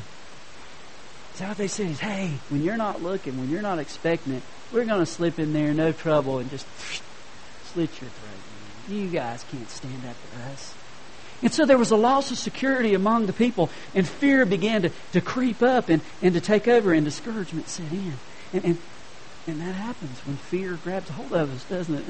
So 1.35 1.47
what 1.47 1.57
they 1.57 1.69
said 1.69 1.91
is, 1.91 2.01
hey, 2.01 2.33
when 2.49 2.65
you're 2.65 2.77
not 2.77 3.01
looking, 3.01 3.39
when 3.39 3.49
you're 3.49 3.63
not 3.63 3.79
expecting 3.79 4.33
it, 4.33 4.43
we're 4.73 4.85
going 4.85 4.99
to 4.99 5.07
slip 5.07 5.39
in 5.39 5.53
there, 5.53 5.73
no 5.73 5.93
trouble, 5.93 6.41
and 6.41 6.51
just 6.51 6.67
slit 7.73 8.01
your 8.01 8.11
throat. 8.11 8.97
You 8.97 9.07
guys 9.07 9.45
can't 9.49 9.71
stand 9.71 10.05
up 10.05 10.17
to 10.33 10.51
us. 10.51 10.75
And 11.43 11.53
so 11.53 11.65
there 11.65 11.79
was 11.79 11.91
a 11.91 11.97
loss 11.97 12.31
of 12.31 12.39
security 12.39 12.95
among 12.95 13.27
the 13.27 13.33
people, 13.33 13.71
and 13.95 14.07
fear 14.07 14.45
began 14.45 14.83
to, 14.83 14.91
to 15.13 15.21
creep 15.21 15.63
up 15.63 15.89
and, 15.89 16.03
and 16.21 16.35
to 16.35 16.41
take 16.41 16.67
over, 16.67 16.93
and 16.93 17.05
discouragement 17.05 17.69
set 17.69 17.93
in. 17.93 18.15
And, 18.53 18.65
and, 18.65 18.79
and 19.47 19.61
that 19.61 19.75
happens 19.75 20.19
when 20.27 20.37
fear 20.37 20.79
grabs 20.83 21.09
hold 21.11 21.33
of 21.33 21.55
us, 21.55 21.65
doesn't 21.65 21.95
it? 21.95 22.05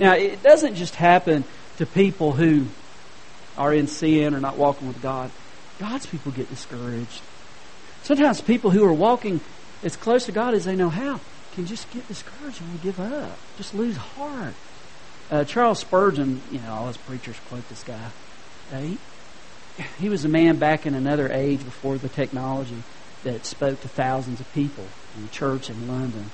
Now, 0.00 0.14
it 0.14 0.42
doesn't 0.42 0.76
just 0.76 0.94
happen 0.94 1.44
to 1.76 1.86
people 1.86 2.32
who 2.32 2.66
are 3.58 3.74
in 3.74 3.86
sin 3.86 4.34
or 4.34 4.40
not 4.40 4.56
walking 4.56 4.88
with 4.88 5.02
God. 5.02 5.30
God's 5.78 6.06
people 6.06 6.32
get 6.32 6.48
discouraged. 6.48 7.20
Sometimes 8.02 8.40
people 8.40 8.70
who 8.70 8.84
are 8.84 8.92
walking 8.92 9.40
as 9.82 9.96
close 9.96 10.26
to 10.26 10.32
God 10.32 10.54
as 10.54 10.64
they 10.64 10.74
know 10.74 10.88
how 10.88 11.20
can 11.54 11.66
just 11.66 11.90
get 11.90 12.06
discouraged 12.08 12.60
and 12.60 12.82
give 12.82 12.98
up, 12.98 13.38
just 13.58 13.74
lose 13.74 13.96
heart. 13.96 14.54
Uh, 15.30 15.44
Charles 15.44 15.78
Spurgeon, 15.78 16.40
you 16.50 16.58
know, 16.60 16.72
all 16.72 16.86
his 16.88 16.96
preachers 16.96 17.36
quote 17.48 17.68
this 17.68 17.84
guy. 17.84 18.10
He, 18.80 18.98
he 19.98 20.08
was 20.08 20.24
a 20.24 20.28
man 20.28 20.56
back 20.56 20.86
in 20.86 20.94
another 20.94 21.30
age 21.32 21.64
before 21.64 21.98
the 21.98 22.08
technology 22.08 22.82
that 23.24 23.46
spoke 23.46 23.80
to 23.80 23.88
thousands 23.88 24.40
of 24.40 24.52
people 24.52 24.84
in 25.16 25.28
church 25.30 25.70
in 25.70 25.88
London. 25.88 26.30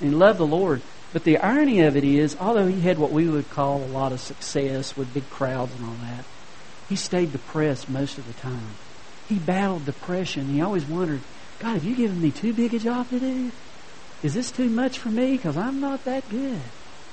And 0.00 0.10
he 0.10 0.16
loved 0.16 0.38
the 0.38 0.46
Lord. 0.46 0.82
But 1.12 1.24
the 1.24 1.38
irony 1.38 1.80
of 1.80 1.96
it 1.96 2.04
is, 2.04 2.36
although 2.40 2.66
he 2.66 2.80
had 2.80 2.98
what 2.98 3.12
we 3.12 3.28
would 3.28 3.50
call 3.50 3.82
a 3.82 3.86
lot 3.86 4.12
of 4.12 4.20
success 4.20 4.96
with 4.96 5.12
big 5.12 5.28
crowds 5.30 5.72
and 5.74 5.84
all 5.84 5.96
that, 6.02 6.24
he 6.88 6.96
stayed 6.96 7.32
depressed 7.32 7.88
most 7.88 8.18
of 8.18 8.26
the 8.26 8.32
time. 8.40 8.74
He 9.28 9.38
battled 9.38 9.84
depression. 9.84 10.46
He 10.46 10.60
always 10.60 10.84
wondered, 10.86 11.20
God, 11.58 11.74
have 11.74 11.84
you 11.84 11.94
given 11.94 12.20
me 12.20 12.30
too 12.30 12.52
big 12.52 12.74
a 12.74 12.78
job 12.78 13.08
to 13.10 13.20
do? 13.20 13.52
Is 14.22 14.34
this 14.34 14.50
too 14.50 14.68
much 14.68 14.98
for 14.98 15.08
me? 15.08 15.32
Because 15.32 15.56
I'm 15.56 15.80
not 15.80 16.04
that 16.04 16.28
good. 16.28 16.60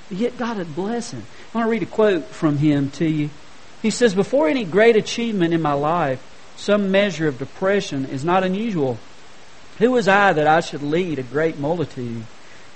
But 0.08 0.18
yet 0.18 0.38
God 0.38 0.56
had 0.56 0.74
blessed 0.74 1.12
him. 1.12 1.22
I 1.54 1.58
want 1.58 1.66
to 1.66 1.70
read 1.70 1.82
a 1.82 1.86
quote 1.86 2.26
from 2.26 2.58
him 2.58 2.90
to 2.92 3.08
you. 3.08 3.30
He 3.82 3.90
says, 3.90 4.14
Before 4.14 4.48
any 4.48 4.64
great 4.64 4.96
achievement 4.96 5.54
in 5.54 5.62
my 5.62 5.72
life, 5.72 6.22
some 6.56 6.90
measure 6.90 7.28
of 7.28 7.38
depression 7.38 8.06
is 8.06 8.24
not 8.24 8.44
unusual. 8.44 8.98
Who 9.78 9.92
was 9.92 10.08
I 10.08 10.32
that 10.34 10.46
I 10.46 10.60
should 10.60 10.82
lead 10.82 11.18
a 11.18 11.22
great 11.22 11.58
multitude? 11.58 12.24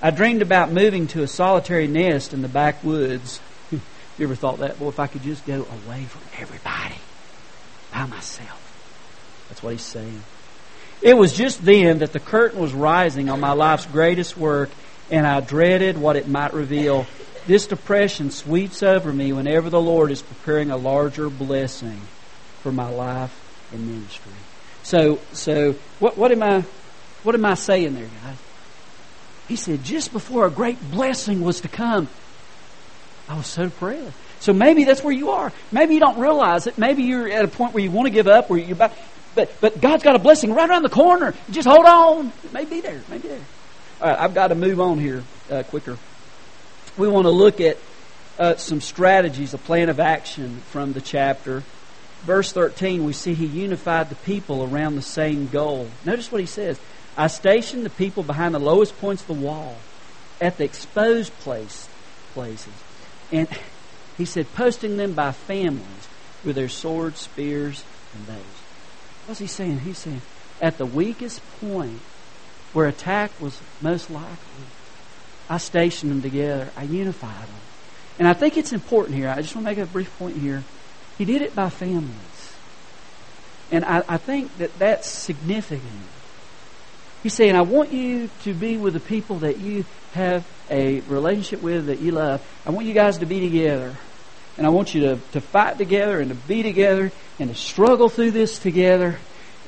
I 0.00 0.10
dreamed 0.10 0.42
about 0.42 0.72
moving 0.72 1.06
to 1.08 1.22
a 1.22 1.26
solitary 1.26 1.86
nest 1.86 2.32
in 2.32 2.42
the 2.42 2.48
backwoods. 2.48 3.40
you 3.70 3.80
ever 4.20 4.34
thought 4.34 4.58
that? 4.58 4.78
Boy, 4.78 4.88
if 4.88 4.98
I 4.98 5.06
could 5.06 5.22
just 5.22 5.46
go 5.46 5.66
away 5.86 6.04
from 6.04 6.22
everybody 6.38 6.96
by 7.92 8.06
myself. 8.06 8.60
That's 9.48 9.62
what 9.62 9.72
he's 9.72 9.82
saying. 9.82 10.22
It 11.02 11.16
was 11.16 11.34
just 11.34 11.64
then 11.64 11.98
that 11.98 12.12
the 12.12 12.20
curtain 12.20 12.58
was 12.58 12.72
rising 12.72 13.28
on 13.28 13.40
my 13.40 13.52
life's 13.52 13.86
greatest 13.86 14.36
work, 14.38 14.70
and 15.10 15.26
I 15.26 15.40
dreaded 15.40 15.98
what 15.98 16.16
it 16.16 16.26
might 16.26 16.54
reveal. 16.54 17.06
This 17.46 17.66
depression 17.66 18.30
sweeps 18.30 18.82
over 18.82 19.12
me 19.12 19.32
whenever 19.32 19.68
the 19.68 19.80
Lord 19.80 20.10
is 20.10 20.22
preparing 20.22 20.70
a 20.70 20.76
larger 20.76 21.28
blessing 21.28 22.00
for 22.62 22.72
my 22.72 22.88
life 22.88 23.68
and 23.72 23.86
ministry. 23.86 24.32
So, 24.82 25.18
so 25.32 25.74
what, 25.98 26.16
what 26.16 26.32
am 26.32 26.42
I, 26.42 26.64
what 27.22 27.34
am 27.34 27.44
I 27.44 27.54
saying 27.54 27.94
there, 27.94 28.08
guys? 28.22 28.36
He 29.48 29.56
said, 29.56 29.84
just 29.84 30.12
before 30.12 30.46
a 30.46 30.50
great 30.50 30.78
blessing 30.90 31.42
was 31.42 31.60
to 31.62 31.68
come, 31.68 32.08
I 33.28 33.36
was 33.36 33.46
so 33.46 33.64
depressed. 33.64 34.16
So 34.40 34.52
maybe 34.52 34.84
that's 34.84 35.02
where 35.02 35.12
you 35.12 35.30
are. 35.30 35.52
Maybe 35.70 35.94
you 35.94 36.00
don't 36.00 36.18
realize 36.18 36.66
it. 36.66 36.78
Maybe 36.78 37.02
you're 37.02 37.28
at 37.28 37.44
a 37.44 37.48
point 37.48 37.74
where 37.74 37.82
you 37.82 37.90
want 37.90 38.06
to 38.06 38.10
give 38.10 38.26
up, 38.26 38.48
where 38.48 38.58
you're 38.58 38.72
about, 38.72 38.92
but, 39.34 39.52
but 39.60 39.80
God's 39.80 40.02
got 40.02 40.16
a 40.16 40.18
blessing 40.18 40.54
right 40.54 40.68
around 40.68 40.82
the 40.82 40.90
corner. 40.90 41.34
Just 41.50 41.68
hold 41.68 41.84
on. 41.84 42.32
It 42.42 42.52
may 42.52 42.64
be 42.64 42.80
there. 42.80 42.96
It 42.96 43.08
may 43.08 43.18
be 43.18 43.28
there. 43.28 43.40
All 44.00 44.08
right, 44.08 44.18
I've 44.18 44.34
got 44.34 44.48
to 44.48 44.54
move 44.54 44.80
on 44.80 44.98
here 44.98 45.24
uh, 45.50 45.62
quicker. 45.64 45.98
We 46.96 47.08
want 47.08 47.24
to 47.24 47.30
look 47.30 47.60
at 47.60 47.78
uh, 48.38 48.56
some 48.56 48.80
strategies, 48.80 49.52
a 49.52 49.58
plan 49.58 49.88
of 49.88 49.98
action 49.98 50.60
from 50.70 50.92
the 50.92 51.00
chapter. 51.00 51.62
Verse 52.22 52.52
13, 52.52 53.04
we 53.04 53.12
see 53.12 53.34
he 53.34 53.46
unified 53.46 54.10
the 54.10 54.14
people 54.16 54.64
around 54.64 54.96
the 54.96 55.02
same 55.02 55.48
goal. 55.48 55.88
Notice 56.04 56.30
what 56.30 56.40
he 56.40 56.46
says. 56.46 56.78
I 57.16 57.26
stationed 57.26 57.84
the 57.84 57.90
people 57.90 58.22
behind 58.22 58.54
the 58.54 58.60
lowest 58.60 58.98
points 59.00 59.22
of 59.22 59.28
the 59.28 59.34
wall 59.34 59.76
at 60.40 60.56
the 60.56 60.64
exposed 60.64 61.32
place, 61.40 61.88
places. 62.32 62.72
And 63.30 63.48
he 64.16 64.24
said, 64.24 64.52
posting 64.54 64.96
them 64.96 65.14
by 65.14 65.32
families 65.32 66.08
with 66.44 66.56
their 66.56 66.68
swords, 66.68 67.20
spears, 67.20 67.84
and 68.14 68.26
bows. 68.26 68.36
What's 69.26 69.40
he 69.40 69.46
saying? 69.46 69.80
He's 69.80 69.98
saying, 69.98 70.22
at 70.60 70.78
the 70.78 70.86
weakest 70.86 71.40
point 71.60 72.00
where 72.72 72.86
attack 72.86 73.30
was 73.40 73.60
most 73.80 74.10
likely, 74.10 74.66
I 75.48 75.58
stationed 75.58 76.10
them 76.10 76.22
together. 76.22 76.70
I 76.76 76.84
unified 76.84 77.46
them. 77.46 77.60
And 78.18 78.28
I 78.28 78.32
think 78.32 78.56
it's 78.56 78.72
important 78.72 79.16
here. 79.16 79.28
I 79.28 79.42
just 79.42 79.54
want 79.54 79.66
to 79.66 79.70
make 79.70 79.78
a 79.78 79.86
brief 79.86 80.16
point 80.18 80.36
here. 80.36 80.62
He 81.18 81.24
did 81.24 81.42
it 81.42 81.54
by 81.54 81.68
families. 81.70 82.54
And 83.70 83.84
I, 83.84 84.02
I 84.08 84.16
think 84.18 84.56
that 84.58 84.78
that's 84.78 85.08
significant. 85.08 85.82
He's 87.22 87.34
saying, 87.34 87.56
I 87.56 87.62
want 87.62 87.92
you 87.92 88.28
to 88.42 88.52
be 88.52 88.76
with 88.76 88.92
the 88.94 89.00
people 89.00 89.38
that 89.38 89.58
you 89.58 89.84
have 90.12 90.46
a 90.70 91.00
relationship 91.00 91.62
with, 91.62 91.86
that 91.86 92.00
you 92.00 92.12
love. 92.12 92.46
I 92.66 92.70
want 92.70 92.86
you 92.86 92.94
guys 92.94 93.18
to 93.18 93.26
be 93.26 93.40
together. 93.40 93.96
And 94.56 94.66
I 94.66 94.70
want 94.70 94.94
you 94.94 95.00
to, 95.00 95.18
to 95.32 95.40
fight 95.40 95.78
together 95.78 96.20
and 96.20 96.28
to 96.28 96.34
be 96.34 96.62
together 96.62 97.10
and 97.40 97.50
to 97.50 97.56
struggle 97.56 98.08
through 98.08 98.30
this 98.32 98.58
together. 98.58 99.16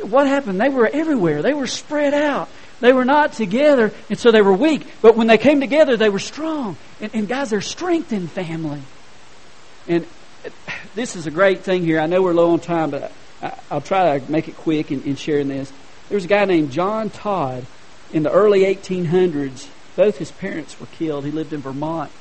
What 0.03 0.29
happened? 0.29 0.61
They 0.61 0.69
were 0.69 0.87
everywhere. 0.87 1.43
They 1.43 1.55
were 1.55 1.67
spread 1.67 2.15
out. 2.15 2.49
They 2.81 2.93
were 2.93 3.05
not 3.05 3.33
together, 3.33 3.93
and 4.11 4.19
so 4.19 4.31
they 4.31 4.43
were 4.43 4.53
weak. 4.53 4.87
But 5.01 5.17
when 5.17 5.27
they 5.27 5.39
came 5.39 5.61
together, 5.61 5.97
they 5.97 6.11
were 6.11 6.19
strong. 6.19 6.77
And, 7.01 7.11
and 7.15 7.29
guys, 7.29 7.53
strength 7.65 8.13
in 8.13 8.29
family. 8.29 8.83
And 9.89 10.07
this 10.95 11.17
is 11.17 11.27
a 11.27 11.31
great 11.31 11.61
thing 11.61 11.83
here. 11.83 12.01
I 12.01 12.07
know 12.07 12.23
we're 12.23 12.35
low 12.35 12.53
on 12.53 12.61
time, 12.61 12.91
but 12.91 13.13
I, 13.43 13.53
will 13.71 13.81
try 13.81 14.19
to 14.19 14.31
make 14.31 14.49
it 14.49 14.57
quick 14.57 14.91
in, 14.91 15.03
in 15.05 15.17
sharing 15.17 15.49
this. 15.49 15.73
There 16.09 16.17
was 16.17 16.25
a 16.25 16.29
guy 16.29 16.45
named 16.45 16.71
John 16.71 17.11
Todd 17.11 17.67
in 18.13 18.23
the 18.23 18.31
early 18.31 18.61
1800s. 18.61 19.69
Both 19.97 20.19
his 20.19 20.31
parents 20.31 20.79
were 20.79 20.87
killed. 20.87 21.25
He 21.25 21.31
lived 21.31 21.53
in 21.53 21.61
Vermont. 21.61 22.13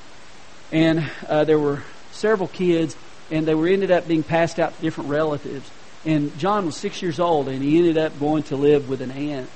And 0.71 1.09
uh, 1.27 1.43
there 1.43 1.59
were 1.59 1.83
several 2.11 2.47
kids, 2.47 2.95
and 3.29 3.45
they 3.45 3.53
were 3.53 3.67
ended 3.67 3.91
up 3.91 4.07
being 4.07 4.23
passed 4.23 4.59
out 4.59 4.75
to 4.75 4.81
different 4.81 5.09
relatives. 5.09 5.69
And 6.05 6.37
John 6.37 6.65
was 6.65 6.75
six 6.75 7.01
years 7.01 7.19
old, 7.19 7.47
and 7.47 7.61
he 7.61 7.77
ended 7.77 7.97
up 7.97 8.19
going 8.19 8.43
to 8.43 8.55
live 8.55 8.89
with 8.89 9.01
an 9.01 9.11
aunt. 9.11 9.49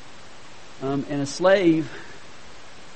Um, 0.82 1.06
and 1.10 1.22
a 1.22 1.26
slave, 1.26 1.92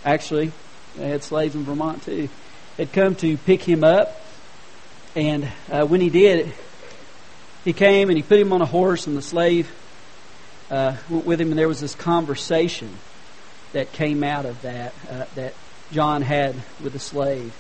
actually, 0.06 0.52
they 0.96 1.10
had 1.10 1.24
slaves 1.24 1.56
in 1.56 1.64
Vermont 1.64 2.04
too, 2.04 2.30
had 2.78 2.94
come 2.94 3.16
to 3.16 3.38
pick 3.38 3.62
him 3.62 3.84
up. 3.84 4.20
And 5.16 5.48
uh, 5.70 5.86
when 5.86 6.02
he 6.02 6.10
did, 6.10 6.54
he 7.66 7.74
came 7.74 8.10
and 8.10 8.18
he 8.18 8.24
put 8.24 8.40
him 8.40 8.54
on 8.54 8.62
a 8.62 8.66
horse, 8.66 9.06
and 9.06 9.18
the 9.18 9.22
slave 9.22 9.72
uh, 10.72 10.96
went 11.10 11.26
with 11.26 11.42
him, 11.42 11.50
and 11.50 11.60
there 11.60 11.68
was 11.68 11.80
this 11.80 11.96
conversation 11.96 12.90
that 13.74 13.92
came 13.92 14.24
out 14.24 14.46
of 14.46 14.62
that 14.62 14.94
uh, 15.10 15.26
that 15.36 15.54
John 15.92 16.22
had 16.22 16.56
with 16.82 16.94
the 16.94 17.00
slave. 17.00 17.54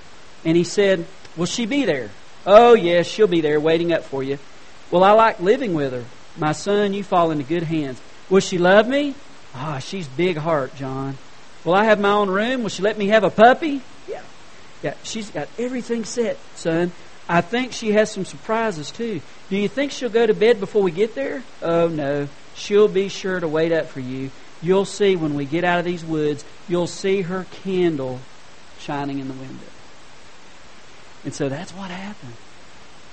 And 0.45 0.57
he 0.57 0.63
said, 0.63 1.05
Will 1.35 1.45
she 1.45 1.65
be 1.65 1.85
there? 1.85 2.09
Oh, 2.45 2.73
yes, 2.73 3.07
she'll 3.07 3.27
be 3.27 3.41
there 3.41 3.59
waiting 3.59 3.93
up 3.93 4.03
for 4.03 4.23
you. 4.23 4.37
Well, 4.91 5.03
I 5.03 5.11
like 5.11 5.39
living 5.39 5.73
with 5.73 5.93
her. 5.93 6.05
My 6.37 6.51
son, 6.51 6.93
you 6.93 7.03
fall 7.03 7.31
into 7.31 7.43
good 7.43 7.63
hands. 7.63 8.01
Will 8.29 8.39
she 8.39 8.57
love 8.57 8.87
me? 8.87 9.15
Ah, 9.55 9.79
she's 9.79 10.07
big 10.07 10.37
heart, 10.37 10.75
John. 10.75 11.17
Will 11.63 11.75
I 11.75 11.85
have 11.85 11.99
my 11.99 12.11
own 12.11 12.29
room? 12.29 12.63
Will 12.63 12.69
she 12.69 12.81
let 12.81 12.97
me 12.97 13.07
have 13.07 13.23
a 13.23 13.29
puppy? 13.29 13.81
Yeah. 14.07 14.21
Yeah, 14.81 14.95
she's 15.03 15.29
got 15.29 15.47
everything 15.57 16.03
set, 16.05 16.37
son. 16.55 16.91
I 17.29 17.41
think 17.41 17.71
she 17.71 17.91
has 17.91 18.11
some 18.11 18.25
surprises 18.25 18.91
too. 18.91 19.21
Do 19.49 19.57
you 19.57 19.67
think 19.67 19.91
she'll 19.91 20.09
go 20.09 20.25
to 20.25 20.33
bed 20.33 20.59
before 20.59 20.81
we 20.81 20.91
get 20.91 21.15
there? 21.15 21.41
Oh 21.61 21.87
no. 21.87 22.27
She'll 22.55 22.87
be 22.87 23.07
sure 23.07 23.39
to 23.39 23.47
wait 23.47 23.71
up 23.71 23.87
for 23.87 24.01
you. 24.01 24.29
You'll 24.61 24.85
see 24.85 25.15
when 25.15 25.35
we 25.35 25.45
get 25.45 25.63
out 25.63 25.79
of 25.79 25.85
these 25.85 26.03
woods, 26.03 26.43
you'll 26.67 26.87
see 26.87 27.21
her 27.21 27.45
candle 27.63 28.19
shining 28.79 29.19
in 29.19 29.27
the 29.27 29.33
window. 29.33 29.65
And 31.23 31.33
so 31.33 31.47
that's 31.49 31.71
what 31.73 31.89
happened. 31.89 32.33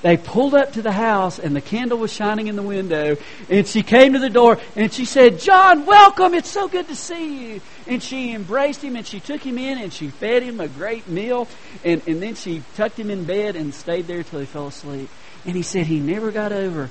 They 0.03 0.17
pulled 0.17 0.55
up 0.55 0.73
to 0.73 0.83
the 0.83 0.93
house 0.93 1.39
and 1.39 1.55
the 1.55 1.61
candle 1.61 1.99
was 1.99 2.13
shining 2.13 2.47
in 2.47 2.57
the 2.57 2.63
window. 2.63 3.17
And 3.51 3.67
she 3.67 3.83
came 3.83 4.15
to 4.15 4.19
the 4.19 4.31
door 4.31 4.59
and 4.75 4.93
she 4.93 5.05
said, 5.05 5.39
John, 5.39 5.85
welcome. 5.85 6.33
It's 6.33 6.51
so 6.51 6.69
good 6.69 6.89
to 6.89 6.97
see 6.97 7.53
you. 7.53 7.61
And 7.87 8.03
she 8.03 8.33
embraced 8.33 8.83
him 8.83 8.97
and 8.97 9.07
she 9.07 9.21
took 9.21 9.43
him 9.43 9.59
in 9.59 9.79
and 9.79 9.93
she 9.93 10.09
fed 10.09 10.43
him 10.43 10.59
a 10.59 10.69
great 10.69 11.07
meal. 11.07 11.49
And, 11.85 12.01
and 12.07 12.23
then 12.23 12.35
she 12.35 12.63
tucked 12.77 12.99
him 12.99 13.11
in 13.11 13.25
bed 13.25 13.57
and 13.57 13.75
stayed 13.75 14.07
there 14.07 14.23
till 14.23 14.41
he 14.41 14.47
fell 14.47 14.69
asleep. 14.69 15.11
And 15.45 15.55
he 15.55 15.63
said 15.63 15.87
he 15.87 16.01
never 16.01 16.31
got 16.31 16.53
over 16.53 16.89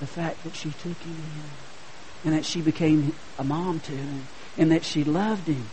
the 0.00 0.06
fact 0.06 0.44
that 0.44 0.54
she 0.54 0.70
took 0.70 0.98
him 0.98 1.16
in 1.16 2.30
and 2.30 2.34
that 2.38 2.44
she 2.44 2.60
became 2.60 3.14
a 3.38 3.44
mom 3.44 3.80
to 3.80 3.92
him 3.92 4.26
and 4.58 4.72
that 4.72 4.84
she 4.84 5.02
loved 5.02 5.46
him. 5.46 5.64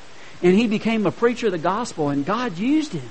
And 0.42 0.56
he 0.56 0.68
became 0.68 1.06
a 1.06 1.12
preacher 1.12 1.48
of 1.48 1.52
the 1.52 1.58
gospel 1.58 2.10
and 2.10 2.26
God 2.26 2.58
used 2.58 2.94
him 2.94 3.10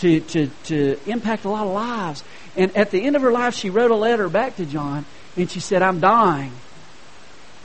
to, 0.00 0.20
to, 0.20 0.50
to 0.64 0.98
impact 1.06 1.44
a 1.44 1.48
lot 1.48 1.66
of 1.66 1.72
lives. 1.72 2.22
And 2.56 2.76
at 2.76 2.90
the 2.90 3.02
end 3.02 3.16
of 3.16 3.22
her 3.22 3.32
life, 3.32 3.54
she 3.54 3.70
wrote 3.70 3.90
a 3.90 3.96
letter 3.96 4.28
back 4.28 4.56
to 4.56 4.66
John, 4.66 5.04
and 5.36 5.50
she 5.50 5.60
said, 5.60 5.82
I'm 5.82 6.00
dying, 6.00 6.52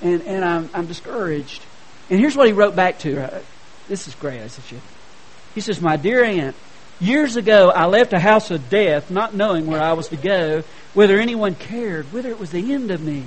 and, 0.02 0.22
and 0.24 0.44
I'm, 0.44 0.70
I'm 0.74 0.88
discouraged. 0.88 1.62
And 2.10 2.20
here's 2.20 2.36
what 2.36 2.48
he 2.48 2.54
wrote 2.54 2.76
back 2.76 3.00
to 3.00 3.16
her. 3.16 3.42
This 3.88 4.08
is 4.08 4.16
great. 4.16 4.42
I 4.42 4.48
said, 4.48 4.82
he 5.56 5.62
says, 5.62 5.82
My 5.82 5.96
dear 5.96 6.24
aunt, 6.24 6.56
years 7.00 7.36
ago 7.36 7.70
I 7.70 7.86
left 7.86 8.14
a 8.14 8.20
house 8.20 8.52
of 8.52 8.70
death, 8.70 9.10
not 9.10 9.34
knowing 9.34 9.68
where 9.68 9.82
I 9.82 9.94
was 9.94 10.10
to 10.10 10.18
go. 10.18 10.64
whether 10.94 11.20
anyone 11.20 11.56
cared, 11.56 12.12
whether 12.12 12.30
it 12.30 12.40
was 12.40 12.52
the 12.52 12.74
end 12.74 12.92
of 12.92 13.02
me. 13.02 13.26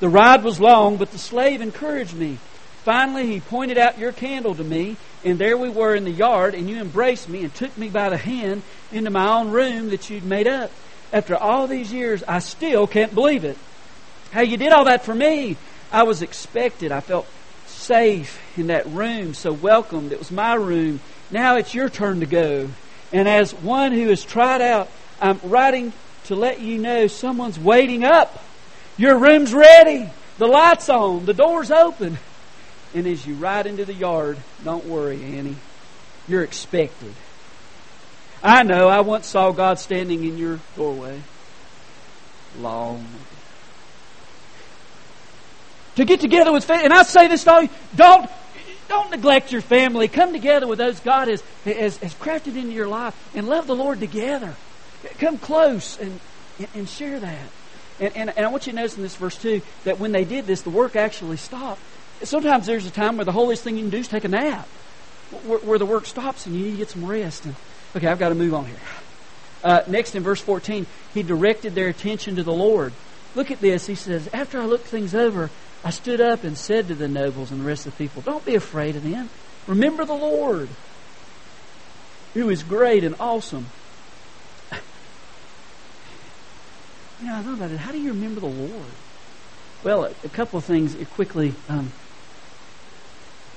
The 0.00 0.08
ride 0.08 0.44
was 0.44 0.60
long, 0.60 0.98
but 0.98 1.10
the 1.12 1.18
slave 1.18 1.62
encouraged 1.62 2.14
me. 2.14 2.38
Finally, 2.86 3.26
he 3.26 3.40
pointed 3.40 3.76
out 3.78 3.98
your 3.98 4.12
candle 4.12 4.54
to 4.54 4.62
me, 4.62 4.96
and 5.24 5.40
there 5.40 5.56
we 5.56 5.68
were 5.68 5.96
in 5.96 6.04
the 6.04 6.10
yard, 6.12 6.54
and 6.54 6.70
you 6.70 6.80
embraced 6.80 7.28
me 7.28 7.42
and 7.42 7.52
took 7.52 7.76
me 7.76 7.88
by 7.88 8.08
the 8.08 8.16
hand 8.16 8.62
into 8.92 9.10
my 9.10 9.28
own 9.40 9.50
room 9.50 9.90
that 9.90 10.08
you'd 10.08 10.24
made 10.24 10.46
up. 10.46 10.70
After 11.12 11.34
all 11.34 11.66
these 11.66 11.92
years, 11.92 12.22
I 12.28 12.38
still 12.38 12.86
can't 12.86 13.12
believe 13.12 13.44
it. 13.44 13.58
How 14.30 14.42
you 14.42 14.56
did 14.56 14.70
all 14.70 14.84
that 14.84 15.04
for 15.04 15.12
me. 15.12 15.56
I 15.90 16.04
was 16.04 16.22
expected. 16.22 16.92
I 16.92 17.00
felt 17.00 17.26
safe 17.66 18.40
in 18.56 18.68
that 18.68 18.86
room, 18.86 19.34
so 19.34 19.52
welcomed. 19.52 20.12
It 20.12 20.20
was 20.20 20.30
my 20.30 20.54
room. 20.54 21.00
Now 21.32 21.56
it's 21.56 21.74
your 21.74 21.88
turn 21.88 22.20
to 22.20 22.26
go. 22.26 22.70
And 23.12 23.26
as 23.26 23.52
one 23.52 23.90
who 23.90 24.10
has 24.10 24.22
tried 24.22 24.62
out, 24.62 24.88
I'm 25.20 25.40
writing 25.42 25.92
to 26.26 26.36
let 26.36 26.60
you 26.60 26.78
know 26.78 27.08
someone's 27.08 27.58
waiting 27.58 28.04
up. 28.04 28.44
Your 28.96 29.18
room's 29.18 29.52
ready. 29.52 30.08
The 30.38 30.46
light's 30.46 30.88
on. 30.88 31.26
The 31.26 31.34
door's 31.34 31.72
open. 31.72 32.18
And 32.96 33.06
as 33.06 33.26
you 33.26 33.34
ride 33.34 33.66
into 33.66 33.84
the 33.84 33.92
yard, 33.92 34.38
don't 34.64 34.86
worry, 34.86 35.22
Annie. 35.22 35.56
You're 36.26 36.42
expected. 36.42 37.12
I 38.42 38.62
know 38.62 38.88
I 38.88 39.00
once 39.00 39.26
saw 39.26 39.52
God 39.52 39.78
standing 39.78 40.24
in 40.24 40.38
your 40.38 40.60
doorway. 40.76 41.20
Long. 42.58 43.06
To 45.96 46.06
get 46.06 46.20
together 46.20 46.50
with 46.50 46.64
family, 46.64 46.86
and 46.86 46.94
I 46.94 47.02
say 47.02 47.28
this 47.28 47.44
to 47.44 47.52
all 47.52 47.62
you, 47.64 47.68
don't 47.94 48.30
don't 48.88 49.10
neglect 49.10 49.52
your 49.52 49.60
family. 49.60 50.08
Come 50.08 50.32
together 50.32 50.66
with 50.66 50.78
those 50.78 50.98
God 51.00 51.28
has, 51.28 51.42
has, 51.66 51.98
has 51.98 52.14
crafted 52.14 52.56
into 52.56 52.72
your 52.72 52.88
life 52.88 53.14
and 53.34 53.46
love 53.46 53.66
the 53.66 53.76
Lord 53.76 54.00
together. 54.00 54.54
Come 55.18 55.36
close 55.36 55.98
and, 55.98 56.18
and 56.74 56.88
share 56.88 57.20
that. 57.20 57.48
And, 58.00 58.16
and, 58.16 58.32
and 58.38 58.46
I 58.46 58.48
want 58.48 58.66
you 58.66 58.72
to 58.72 58.76
notice 58.76 58.96
in 58.96 59.02
this 59.02 59.16
verse 59.16 59.36
too 59.36 59.60
that 59.84 59.98
when 59.98 60.12
they 60.12 60.24
did 60.24 60.46
this, 60.46 60.62
the 60.62 60.70
work 60.70 60.96
actually 60.96 61.36
stopped. 61.36 61.82
Sometimes 62.22 62.66
there's 62.66 62.86
a 62.86 62.90
time 62.90 63.16
where 63.16 63.24
the 63.24 63.32
holiest 63.32 63.62
thing 63.62 63.76
you 63.76 63.82
can 63.82 63.90
do 63.90 63.98
is 63.98 64.08
take 64.08 64.24
a 64.24 64.28
nap, 64.28 64.66
where, 65.44 65.58
where 65.58 65.78
the 65.78 65.86
work 65.86 66.06
stops 66.06 66.46
and 66.46 66.54
you 66.54 66.64
need 66.64 66.70
to 66.72 66.76
get 66.78 66.90
some 66.90 67.04
rest. 67.04 67.44
And, 67.44 67.54
okay, 67.94 68.06
I've 68.06 68.18
got 68.18 68.30
to 68.30 68.34
move 68.34 68.54
on 68.54 68.66
here. 68.66 68.76
Uh, 69.62 69.82
next 69.88 70.14
in 70.14 70.22
verse 70.22 70.40
14, 70.40 70.86
he 71.12 71.22
directed 71.22 71.74
their 71.74 71.88
attention 71.88 72.36
to 72.36 72.42
the 72.42 72.52
Lord. 72.52 72.92
Look 73.34 73.50
at 73.50 73.60
this. 73.60 73.86
He 73.86 73.94
says, 73.94 74.28
After 74.32 74.60
I 74.60 74.64
looked 74.64 74.86
things 74.86 75.14
over, 75.14 75.50
I 75.84 75.90
stood 75.90 76.20
up 76.20 76.44
and 76.44 76.56
said 76.56 76.88
to 76.88 76.94
the 76.94 77.08
nobles 77.08 77.50
and 77.50 77.60
the 77.60 77.64
rest 77.64 77.86
of 77.86 77.96
the 77.96 78.04
people, 78.04 78.22
Don't 78.22 78.44
be 78.44 78.54
afraid 78.54 78.96
of 78.96 79.02
them. 79.02 79.28
Remember 79.66 80.04
the 80.04 80.14
Lord, 80.14 80.68
who 82.34 82.48
is 82.48 82.62
great 82.62 83.04
and 83.04 83.14
awesome. 83.20 83.66
You 87.18 87.28
know, 87.28 87.36
I 87.36 87.42
thought 87.42 87.54
about 87.54 87.70
it. 87.70 87.78
How 87.78 87.92
do 87.92 87.98
you 87.98 88.10
remember 88.10 88.40
the 88.40 88.46
Lord? 88.46 88.90
Well, 89.82 90.04
a, 90.04 90.10
a 90.22 90.28
couple 90.28 90.58
of 90.58 90.66
things 90.66 90.94
quickly. 91.14 91.54
Um, 91.66 91.90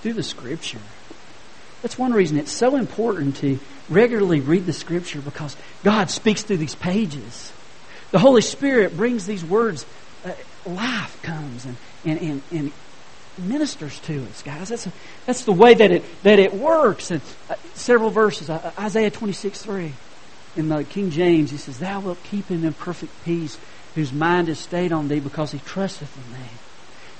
through 0.01 0.13
the 0.13 0.23
Scripture. 0.23 0.79
That's 1.81 1.97
one 1.97 2.11
reason 2.11 2.37
it's 2.37 2.51
so 2.51 2.75
important 2.75 3.37
to 3.37 3.59
regularly 3.89 4.41
read 4.41 4.65
the 4.65 4.73
Scripture 4.73 5.21
because 5.21 5.55
God 5.83 6.09
speaks 6.09 6.43
through 6.43 6.57
these 6.57 6.75
pages. 6.75 7.53
The 8.11 8.19
Holy 8.19 8.41
Spirit 8.41 8.97
brings 8.97 9.25
these 9.25 9.45
words, 9.45 9.85
uh, 10.25 10.31
life 10.65 11.21
comes 11.21 11.65
and, 11.65 11.77
and, 12.05 12.21
and, 12.21 12.41
and 12.51 12.71
ministers 13.37 13.99
to 14.01 14.23
us, 14.25 14.41
guys. 14.43 14.69
That's, 14.69 14.87
a, 14.87 14.91
that's 15.25 15.45
the 15.45 15.53
way 15.53 15.73
that 15.73 15.91
it, 15.91 16.23
that 16.23 16.39
it 16.39 16.53
works. 16.53 17.11
And 17.11 17.21
uh, 17.49 17.55
several 17.75 18.09
verses, 18.09 18.49
uh, 18.49 18.71
Isaiah 18.77 19.11
26, 19.11 19.61
3. 19.61 19.93
In 20.57 20.69
the 20.69 20.83
King 20.83 21.11
James, 21.11 21.51
he 21.51 21.57
says, 21.57 21.79
Thou 21.79 21.99
wilt 21.99 22.17
keep 22.23 22.47
him 22.47 22.65
in 22.65 22.73
perfect 22.73 23.13
peace 23.23 23.57
whose 23.95 24.11
mind 24.11 24.49
is 24.49 24.59
stayed 24.59 24.91
on 24.91 25.07
thee 25.07 25.19
because 25.19 25.51
he 25.51 25.59
trusteth 25.59 26.09
in 26.17 26.33
thee. 26.33 26.68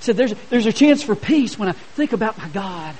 Said, 0.00 0.16
there's, 0.16 0.34
there's 0.48 0.66
a 0.66 0.72
chance 0.72 1.02
for 1.02 1.14
peace 1.14 1.58
when 1.58 1.68
I 1.68 1.72
think 1.72 2.12
about 2.12 2.38
my 2.38 2.48
God. 2.48 2.94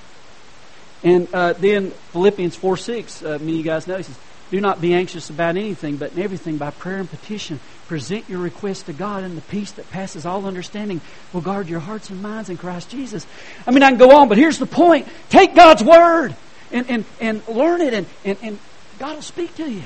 And 1.03 1.29
uh, 1.33 1.55
then 1.55 1.91
Philippians 2.13 2.57
4 2.57 2.77
6, 2.77 3.23
uh, 3.23 3.39
many 3.41 3.53
of 3.53 3.59
you 3.59 3.63
guys 3.63 3.87
know, 3.87 3.97
he 3.97 4.03
says, 4.03 4.19
Do 4.51 4.61
not 4.61 4.81
be 4.81 4.93
anxious 4.93 5.31
about 5.31 5.57
anything, 5.57 5.97
but 5.97 6.13
in 6.13 6.23
everything 6.23 6.59
by 6.59 6.71
prayer 6.71 6.99
and 6.99 7.09
petition, 7.09 7.59
present 7.89 8.29
your 8.29 8.39
request 8.39 8.87
to 8.87 8.93
God, 8.93 9.25
and 9.25 9.37
the 9.37 9.43
peace 9.43 9.73
that 9.73 9.91
passes 9.91 10.27
all 10.27 10.45
understanding 10.45 11.01
will 11.33 11.41
guard 11.41 11.69
your 11.69 11.81
hearts 11.81 12.11
and 12.11 12.23
minds 12.23 12.51
in 12.51 12.59
Christ 12.59 12.91
Jesus. 12.91 13.27
I 13.67 13.71
mean, 13.71 13.83
I 13.83 13.89
can 13.89 13.99
go 13.99 14.15
on, 14.17 14.29
but 14.29 14.37
here's 14.37 14.59
the 14.59 14.67
point 14.67 15.09
take 15.31 15.55
God's 15.55 15.83
Word 15.83 16.37
and, 16.71 16.89
and, 16.91 17.05
and 17.19 17.49
learn 17.49 17.81
it, 17.81 17.95
and, 17.95 18.07
and, 18.25 18.39
and 18.43 18.59
God 18.99 19.15
will 19.15 19.23
speak 19.23 19.55
to 19.57 19.71
you. 19.71 19.85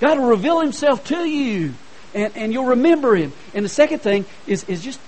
God 0.00 0.18
will 0.18 0.28
reveal 0.28 0.60
Himself 0.60 1.04
to 1.08 1.28
you, 1.28 1.74
and, 2.14 2.34
and 2.34 2.52
you'll 2.52 2.64
remember 2.64 3.14
Him. 3.14 3.32
And 3.52 3.62
the 3.62 3.68
second 3.68 3.98
thing 3.98 4.24
is, 4.46 4.64
is 4.64 4.82
just 4.82 4.98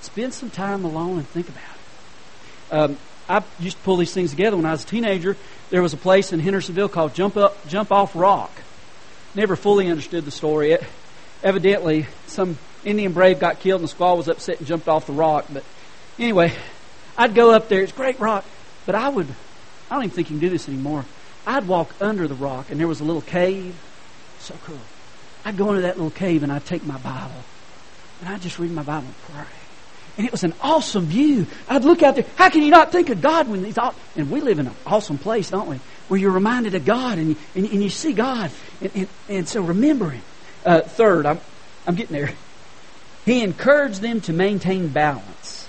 spend 0.00 0.34
some 0.34 0.50
time 0.50 0.84
alone 0.84 1.18
and 1.18 1.28
think 1.28 1.48
about 1.48 1.62
it. 1.62 2.72
Um, 2.72 2.98
I 3.28 3.42
used 3.60 3.76
to 3.76 3.82
pull 3.84 3.96
these 3.96 4.12
things 4.12 4.30
together 4.30 4.56
when 4.56 4.66
I 4.66 4.72
was 4.72 4.84
a 4.84 4.86
teenager. 4.86 5.36
There 5.70 5.82
was 5.82 5.92
a 5.92 5.96
place 5.96 6.32
in 6.32 6.40
Hendersonville 6.40 6.88
called 6.88 7.14
Jump 7.14 7.36
Up, 7.36 7.66
Jump 7.68 7.92
Off 7.92 8.16
Rock. 8.16 8.50
Never 9.34 9.54
fully 9.54 9.88
understood 9.88 10.24
the 10.24 10.32
story. 10.32 10.72
It, 10.72 10.84
evidently, 11.42 12.06
some 12.26 12.58
Indian 12.84 13.12
brave 13.12 13.38
got 13.38 13.60
killed, 13.60 13.80
and 13.80 13.88
the 13.88 13.94
squaw 13.94 14.16
was 14.16 14.28
upset 14.28 14.58
and 14.58 14.66
jumped 14.66 14.88
off 14.88 15.06
the 15.06 15.12
rock. 15.12 15.46
But 15.52 15.64
anyway, 16.18 16.52
I'd 17.16 17.34
go 17.34 17.52
up 17.52 17.68
there. 17.68 17.82
It's 17.82 17.92
great 17.92 18.18
rock, 18.18 18.44
but 18.86 18.94
I 18.94 19.08
would. 19.08 19.28
I 19.90 19.94
don't 19.94 20.04
even 20.04 20.14
think 20.14 20.30
you 20.30 20.38
can 20.38 20.40
do 20.40 20.50
this 20.50 20.68
anymore. 20.68 21.04
I'd 21.46 21.68
walk 21.68 21.94
under 22.00 22.26
the 22.26 22.34
rock, 22.34 22.70
and 22.70 22.80
there 22.80 22.88
was 22.88 23.00
a 23.00 23.04
little 23.04 23.22
cave. 23.22 23.76
So 24.40 24.54
cool. 24.64 24.78
I'd 25.44 25.56
go 25.56 25.68
into 25.70 25.82
that 25.82 25.96
little 25.96 26.10
cave, 26.10 26.42
and 26.42 26.50
I'd 26.50 26.66
take 26.66 26.84
my 26.84 26.98
Bible, 26.98 27.44
and 28.20 28.28
I'd 28.28 28.42
just 28.42 28.58
read 28.58 28.72
my 28.72 28.82
Bible 28.82 29.06
and 29.06 29.36
pray. 29.36 29.59
And 30.20 30.26
it 30.26 30.32
was 30.32 30.44
an 30.44 30.52
awesome 30.60 31.06
view. 31.06 31.46
I'd 31.66 31.82
look 31.82 32.02
out 32.02 32.14
there. 32.14 32.26
How 32.36 32.50
can 32.50 32.62
you 32.62 32.70
not 32.70 32.92
think 32.92 33.08
of 33.08 33.22
God 33.22 33.48
when 33.48 33.62
these 33.62 33.78
and 34.16 34.30
we 34.30 34.42
live 34.42 34.58
in 34.58 34.66
an 34.66 34.74
awesome 34.84 35.16
place, 35.16 35.48
don't 35.48 35.66
we? 35.66 35.80
Where 36.08 36.20
you're 36.20 36.30
reminded 36.30 36.74
of 36.74 36.84
God 36.84 37.16
and 37.16 37.30
you, 37.30 37.36
and, 37.54 37.64
and 37.64 37.82
you 37.82 37.88
see 37.88 38.12
God. 38.12 38.50
And, 38.82 38.90
and, 38.94 39.08
and 39.30 39.48
so 39.48 39.62
remember 39.62 40.10
Him. 40.10 40.22
Uh, 40.62 40.82
third, 40.82 41.24
I'm, 41.24 41.40
I'm 41.86 41.94
getting 41.94 42.14
there. 42.14 42.34
He 43.24 43.42
encouraged 43.42 44.02
them 44.02 44.20
to 44.20 44.34
maintain 44.34 44.88
balance. 44.88 45.66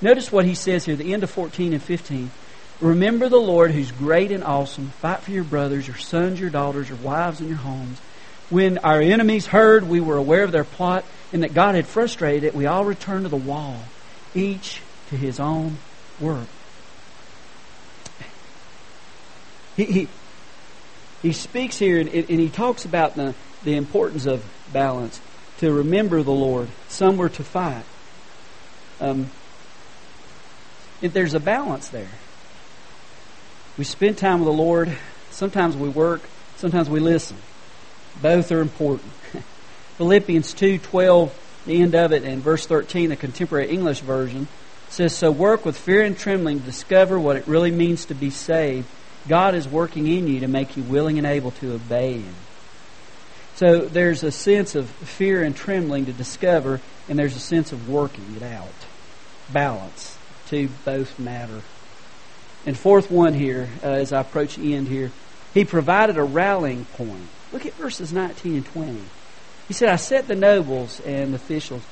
Notice 0.00 0.30
what 0.30 0.44
he 0.44 0.54
says 0.54 0.84
here, 0.84 0.94
the 0.94 1.12
end 1.12 1.24
of 1.24 1.30
14 1.30 1.72
and 1.72 1.82
15. 1.82 2.30
Remember 2.80 3.28
the 3.28 3.36
Lord 3.36 3.72
who's 3.72 3.90
great 3.90 4.30
and 4.30 4.44
awesome. 4.44 4.90
Fight 5.00 5.22
for 5.22 5.32
your 5.32 5.42
brothers, 5.42 5.88
your 5.88 5.96
sons, 5.96 6.38
your 6.38 6.50
daughters, 6.50 6.88
your 6.88 6.98
wives, 6.98 7.40
and 7.40 7.48
your 7.48 7.58
homes. 7.58 7.98
When 8.48 8.78
our 8.78 9.00
enemies 9.00 9.48
heard 9.48 9.88
we 9.88 9.98
were 9.98 10.18
aware 10.18 10.44
of 10.44 10.52
their 10.52 10.62
plot 10.62 11.04
and 11.32 11.42
that 11.42 11.54
God 11.54 11.74
had 11.74 11.86
frustrated 11.86 12.44
it, 12.44 12.54
we 12.54 12.66
all 12.66 12.84
returned 12.84 13.24
to 13.24 13.28
the 13.28 13.36
wall, 13.36 13.82
each 14.34 14.80
to 15.10 15.16
his 15.16 15.38
own 15.38 15.78
work. 16.20 16.46
He, 19.76 19.84
he, 19.84 20.08
he 21.22 21.32
speaks 21.32 21.78
here 21.78 22.00
and, 22.00 22.08
and 22.08 22.40
he 22.40 22.48
talks 22.48 22.84
about 22.84 23.14
the, 23.14 23.34
the 23.64 23.76
importance 23.76 24.26
of 24.26 24.44
balance, 24.72 25.20
to 25.58 25.72
remember 25.72 26.22
the 26.22 26.32
Lord. 26.32 26.68
Some 26.88 27.16
were 27.16 27.28
to 27.28 27.44
fight. 27.44 27.84
Um, 29.00 29.30
there's 31.00 31.34
a 31.34 31.40
balance 31.40 31.88
there. 31.88 32.10
We 33.76 33.84
spend 33.84 34.18
time 34.18 34.40
with 34.40 34.46
the 34.46 34.52
Lord. 34.52 34.96
Sometimes 35.30 35.76
we 35.76 35.88
work. 35.88 36.22
Sometimes 36.56 36.90
we 36.90 36.98
listen. 36.98 37.36
Both 38.20 38.50
are 38.50 38.60
important. 38.60 39.12
Philippians 39.98 40.54
2:12, 40.54 41.32
the 41.66 41.82
end 41.82 41.96
of 41.96 42.12
it, 42.12 42.22
and 42.22 42.40
verse 42.40 42.66
13, 42.66 43.10
the 43.10 43.16
contemporary 43.16 43.68
English 43.68 43.98
version 44.00 44.46
says, 44.88 45.12
"So 45.12 45.32
work 45.32 45.66
with 45.66 45.76
fear 45.76 46.02
and 46.02 46.16
trembling 46.16 46.60
to 46.60 46.66
discover 46.66 47.18
what 47.18 47.36
it 47.36 47.48
really 47.48 47.72
means 47.72 48.04
to 48.06 48.14
be 48.14 48.30
saved. 48.30 48.86
God 49.28 49.56
is 49.56 49.66
working 49.66 50.06
in 50.06 50.28
you 50.28 50.38
to 50.40 50.48
make 50.48 50.76
you 50.76 50.84
willing 50.84 51.18
and 51.18 51.26
able 51.26 51.50
to 51.50 51.74
obey 51.74 52.12
Him." 52.12 52.34
So 53.56 53.80
there's 53.80 54.22
a 54.22 54.30
sense 54.30 54.76
of 54.76 54.88
fear 54.88 55.42
and 55.42 55.54
trembling 55.54 56.06
to 56.06 56.12
discover, 56.12 56.80
and 57.08 57.18
there's 57.18 57.34
a 57.34 57.40
sense 57.40 57.72
of 57.72 57.88
working 57.88 58.36
it 58.36 58.42
out. 58.44 58.68
Balance. 59.52 60.16
To 60.50 60.68
both 60.84 61.18
matter. 61.18 61.60
And 62.64 62.78
fourth 62.78 63.10
one 63.10 63.34
here, 63.34 63.68
uh, 63.82 63.88
as 63.88 64.12
I 64.12 64.20
approach 64.20 64.56
the 64.56 64.74
end 64.74 64.86
here, 64.86 65.10
he 65.52 65.64
provided 65.64 66.16
a 66.16 66.22
rallying 66.22 66.84
point. 66.84 67.28
Look 67.52 67.66
at 67.66 67.74
verses 67.74 68.12
19 68.12 68.54
and 68.54 68.64
20. 68.64 69.00
He 69.68 69.74
said, 69.74 69.90
I 69.90 69.96
set 69.96 70.26
the 70.26 70.34
nobles 70.34 71.00
and 71.00 71.34
officials. 71.34 71.82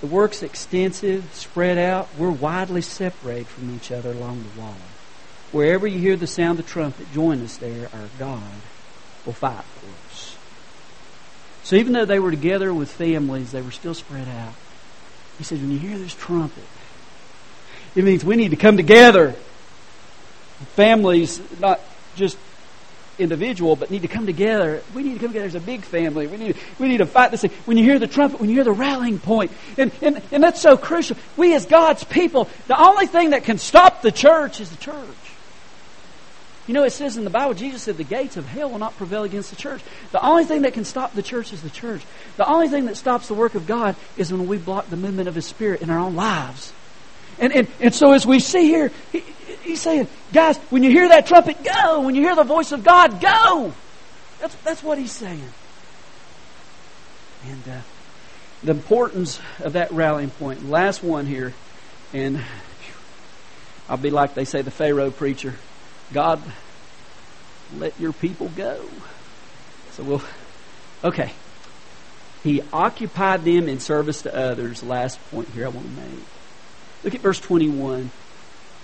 The 0.00 0.08
work's 0.08 0.42
extensive, 0.42 1.24
spread 1.32 1.78
out. 1.78 2.08
We're 2.18 2.30
widely 2.30 2.82
separated 2.82 3.46
from 3.46 3.74
each 3.74 3.92
other 3.92 4.10
along 4.10 4.42
the 4.42 4.60
wall. 4.60 4.76
Wherever 5.52 5.86
you 5.86 5.98
hear 5.98 6.16
the 6.16 6.26
sound 6.26 6.58
of 6.58 6.66
the 6.66 6.70
trumpet, 6.70 7.12
join 7.12 7.42
us 7.42 7.56
there. 7.58 7.88
Our 7.92 8.08
God 8.18 8.42
will 9.24 9.32
fight 9.32 9.62
for 9.62 9.86
us. 10.10 10.36
So 11.62 11.76
even 11.76 11.92
though 11.92 12.04
they 12.04 12.18
were 12.18 12.30
together 12.30 12.74
with 12.74 12.90
families, 12.90 13.52
they 13.52 13.62
were 13.62 13.70
still 13.70 13.94
spread 13.94 14.26
out. 14.26 14.54
He 15.38 15.44
said, 15.44 15.60
when 15.60 15.70
you 15.70 15.78
hear 15.78 15.96
this 15.96 16.14
trumpet, 16.14 16.64
it 17.94 18.04
means 18.04 18.24
we 18.24 18.36
need 18.36 18.50
to 18.50 18.56
come 18.56 18.76
together. 18.76 19.34
Families, 20.74 21.40
not 21.60 21.80
just 22.16 22.36
individual, 23.20 23.76
but 23.76 23.90
need 23.90 24.02
to 24.02 24.08
come 24.08 24.26
together. 24.26 24.82
We 24.94 25.02
need 25.02 25.14
to 25.14 25.18
come 25.20 25.28
together 25.28 25.46
as 25.46 25.54
a 25.54 25.60
big 25.60 25.82
family. 25.82 26.26
We 26.26 26.36
need, 26.36 26.56
we 26.78 26.88
need 26.88 26.98
to 26.98 27.06
fight 27.06 27.30
this 27.30 27.42
thing. 27.42 27.50
When 27.66 27.76
you 27.76 27.84
hear 27.84 27.98
the 27.98 28.06
trumpet, 28.06 28.40
when 28.40 28.48
you 28.48 28.56
hear 28.56 28.64
the 28.64 28.72
rallying 28.72 29.18
point, 29.18 29.52
and, 29.78 29.92
and, 30.02 30.22
and 30.32 30.42
that's 30.42 30.60
so 30.60 30.76
crucial. 30.76 31.16
We 31.36 31.54
as 31.54 31.66
God's 31.66 32.04
people, 32.04 32.48
the 32.66 32.80
only 32.80 33.06
thing 33.06 33.30
that 33.30 33.44
can 33.44 33.58
stop 33.58 34.02
the 34.02 34.12
church 34.12 34.60
is 34.60 34.70
the 34.70 34.78
church. 34.78 35.06
You 36.66 36.74
know, 36.74 36.84
it 36.84 36.90
says 36.90 37.16
in 37.16 37.24
the 37.24 37.30
Bible, 37.30 37.54
Jesus 37.54 37.82
said, 37.82 37.96
the 37.96 38.04
gates 38.04 38.36
of 38.36 38.46
hell 38.46 38.70
will 38.70 38.78
not 38.78 38.96
prevail 38.96 39.24
against 39.24 39.50
the 39.50 39.56
church. 39.56 39.82
The 40.12 40.24
only 40.24 40.44
thing 40.44 40.62
that 40.62 40.72
can 40.72 40.84
stop 40.84 41.14
the 41.14 41.22
church 41.22 41.52
is 41.52 41.62
the 41.62 41.70
church. 41.70 42.02
The 42.36 42.48
only 42.48 42.68
thing 42.68 42.84
that 42.84 42.96
stops 42.96 43.26
the 43.26 43.34
work 43.34 43.56
of 43.56 43.66
God 43.66 43.96
is 44.16 44.30
when 44.32 44.46
we 44.46 44.56
block 44.56 44.88
the 44.88 44.96
movement 44.96 45.28
of 45.28 45.34
His 45.34 45.46
Spirit 45.46 45.82
in 45.82 45.90
our 45.90 45.98
own 45.98 46.14
lives. 46.14 46.72
And, 47.40 47.52
and, 47.54 47.68
and 47.80 47.94
so 47.94 48.12
as 48.12 48.26
we 48.26 48.38
see 48.38 48.66
here, 48.66 48.92
he, 49.10 49.24
he's 49.70 49.80
saying, 49.80 50.08
guys, 50.32 50.58
when 50.70 50.82
you 50.82 50.90
hear 50.90 51.08
that 51.08 51.26
trumpet, 51.26 51.62
go. 51.64 52.00
When 52.00 52.14
you 52.14 52.22
hear 52.22 52.36
the 52.36 52.44
voice 52.44 52.72
of 52.72 52.84
God, 52.84 53.20
go. 53.20 53.72
That's, 54.40 54.54
that's 54.56 54.82
what 54.82 54.98
he's 54.98 55.12
saying. 55.12 55.48
And 57.46 57.62
uh, 57.68 57.80
the 58.62 58.72
importance 58.72 59.40
of 59.60 59.72
that 59.74 59.90
rallying 59.92 60.30
point. 60.30 60.68
Last 60.68 61.02
one 61.02 61.26
here, 61.26 61.54
and 62.12 62.42
I'll 63.88 63.96
be 63.96 64.10
like 64.10 64.34
they 64.34 64.44
say, 64.44 64.62
the 64.62 64.70
Pharaoh 64.70 65.10
preacher. 65.10 65.54
God, 66.12 66.40
let 67.76 67.98
your 68.00 68.12
people 68.12 68.50
go. 68.56 68.84
So 69.92 70.02
we'll, 70.02 70.22
okay. 71.04 71.32
He 72.42 72.62
occupied 72.72 73.44
them 73.44 73.68
in 73.68 73.80
service 73.80 74.22
to 74.22 74.34
others. 74.34 74.82
Last 74.82 75.18
point 75.30 75.48
here 75.50 75.66
I 75.66 75.68
want 75.68 75.86
to 75.86 76.02
make. 76.02 76.24
Look 77.04 77.14
at 77.14 77.20
verse 77.20 77.38
21. 77.38 78.10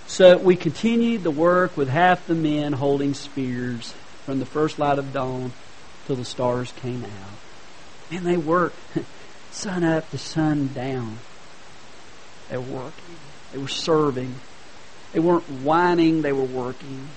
So 0.07 0.37
we 0.37 0.55
continued 0.55 1.23
the 1.23 1.31
work 1.31 1.75
with 1.75 1.89
half 1.89 2.27
the 2.27 2.33
men 2.33 2.71
holding 2.71 3.13
spears 3.13 3.93
from 4.25 4.39
the 4.39 4.45
first 4.45 4.79
light 4.79 4.99
of 4.99 5.11
dawn 5.11 5.51
till 6.05 6.15
the 6.15 6.25
stars 6.25 6.71
came 6.77 7.03
out. 7.03 8.09
And 8.09 8.25
they 8.25 8.37
worked 8.37 8.77
sun 9.51 9.83
up 9.83 10.09
to 10.11 10.17
sun 10.17 10.69
down. 10.73 11.17
They 12.49 12.57
were 12.57 12.63
working. 12.63 13.15
They 13.51 13.57
were 13.57 13.67
serving. 13.67 14.33
They 15.11 15.19
weren't 15.19 15.43
whining, 15.43 16.21
they 16.21 16.33
were 16.33 16.43
working. 16.43 17.09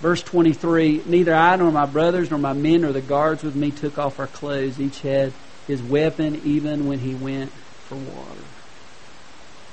Verse 0.00 0.22
23 0.22 1.02
Neither 1.04 1.34
I 1.34 1.56
nor 1.56 1.70
my 1.70 1.86
brothers 1.86 2.30
nor 2.30 2.38
my 2.38 2.54
men 2.54 2.80
nor 2.80 2.92
the 2.92 3.02
guards 3.02 3.42
with 3.42 3.54
me 3.54 3.70
took 3.70 3.98
off 3.98 4.18
our 4.18 4.26
clothes. 4.26 4.80
Each 4.80 5.00
had 5.02 5.34
his 5.66 5.82
weapon 5.82 6.40
even 6.44 6.86
when 6.86 6.98
he 6.98 7.14
went 7.14 7.50
for 7.50 7.96
water. 7.96 8.40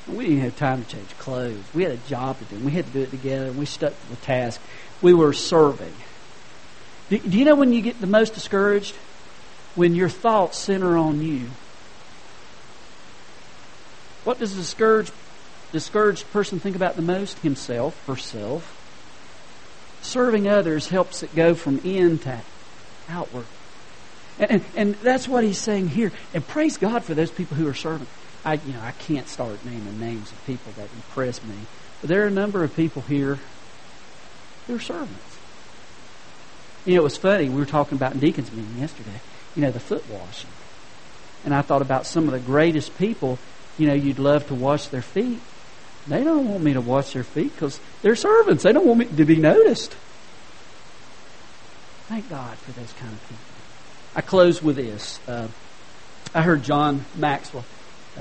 We 0.07 0.25
didn't 0.25 0.41
have 0.41 0.55
time 0.55 0.83
to 0.83 0.89
change 0.89 1.17
clothes. 1.19 1.63
We 1.73 1.83
had 1.83 1.91
a 1.91 1.97
job 1.97 2.39
to 2.39 2.45
do. 2.45 2.63
We 2.63 2.71
had 2.71 2.85
to 2.87 2.91
do 2.91 3.01
it 3.01 3.11
together, 3.11 3.47
and 3.47 3.57
we 3.57 3.65
stuck 3.65 3.93
to 3.93 4.09
the 4.09 4.15
task. 4.17 4.59
We 5.01 5.13
were 5.13 5.33
serving. 5.33 5.93
Do, 7.09 7.19
do 7.19 7.37
you 7.37 7.45
know 7.45 7.55
when 7.55 7.71
you 7.71 7.81
get 7.81 8.01
the 8.01 8.07
most 8.07 8.33
discouraged? 8.33 8.95
When 9.75 9.95
your 9.95 10.09
thoughts 10.09 10.57
center 10.57 10.97
on 10.97 11.21
you. 11.21 11.49
What 14.23 14.39
does 14.39 14.53
a 14.53 14.57
discouraged, 14.57 15.13
discouraged 15.71 16.31
person 16.31 16.59
think 16.59 16.75
about 16.75 16.95
the 16.95 17.01
most? 17.01 17.39
Himself, 17.39 18.05
herself. 18.07 18.77
Serving 20.01 20.47
others 20.47 20.89
helps 20.89 21.23
it 21.23 21.35
go 21.35 21.53
from 21.53 21.79
in 21.79 22.17
to 22.19 22.41
outward. 23.07 23.45
And, 24.39 24.51
and, 24.51 24.65
and 24.75 24.95
that's 24.95 25.27
what 25.27 25.43
he's 25.43 25.59
saying 25.59 25.89
here. 25.89 26.11
And 26.33 26.45
praise 26.47 26.77
God 26.77 27.03
for 27.03 27.13
those 27.13 27.31
people 27.31 27.55
who 27.55 27.67
are 27.67 27.73
serving. 27.73 28.07
I, 28.43 28.53
you 28.55 28.73
know, 28.73 28.81
I 28.81 28.91
can't 28.91 29.27
start 29.27 29.63
naming 29.65 29.99
names 29.99 30.31
of 30.31 30.45
people 30.45 30.71
that 30.77 30.89
impress 30.95 31.43
me, 31.43 31.55
but 32.01 32.09
there 32.09 32.23
are 32.23 32.27
a 32.27 32.31
number 32.31 32.63
of 32.63 32.75
people 32.75 33.03
here 33.03 33.37
They're 34.67 34.79
servants. 34.79 35.37
You 36.85 36.95
know, 36.95 37.01
it 37.01 37.03
was 37.03 37.17
funny. 37.17 37.49
We 37.49 37.59
were 37.59 37.65
talking 37.65 37.97
about 37.97 38.19
deacons 38.19 38.51
meeting 38.51 38.79
yesterday. 38.79 39.19
You 39.55 39.61
know, 39.61 39.71
the 39.71 39.79
foot 39.79 40.03
washing, 40.09 40.49
and 41.45 41.53
I 41.53 41.61
thought 41.61 41.81
about 41.81 42.05
some 42.05 42.25
of 42.25 42.31
the 42.31 42.39
greatest 42.39 42.97
people. 42.97 43.37
You 43.77 43.87
know, 43.87 43.93
you'd 43.93 44.19
love 44.19 44.47
to 44.47 44.55
wash 44.55 44.87
their 44.87 45.01
feet. 45.01 45.39
They 46.07 46.23
don't 46.23 46.49
want 46.49 46.63
me 46.63 46.73
to 46.73 46.81
wash 46.81 47.13
their 47.13 47.23
feet 47.23 47.53
because 47.53 47.79
they're 48.01 48.15
servants. 48.15 48.63
They 48.63 48.71
don't 48.71 48.85
want 48.85 48.99
me 48.99 49.05
to 49.05 49.25
be 49.25 49.35
noticed. 49.35 49.95
Thank 52.07 52.29
God 52.29 52.57
for 52.57 52.71
those 52.71 52.91
kind 52.93 53.11
of 53.11 53.21
people. 53.29 53.43
I 54.15 54.21
close 54.21 54.63
with 54.63 54.77
this. 54.77 55.19
Uh, 55.27 55.47
I 56.33 56.41
heard 56.41 56.63
John 56.63 57.05
Maxwell 57.15 57.65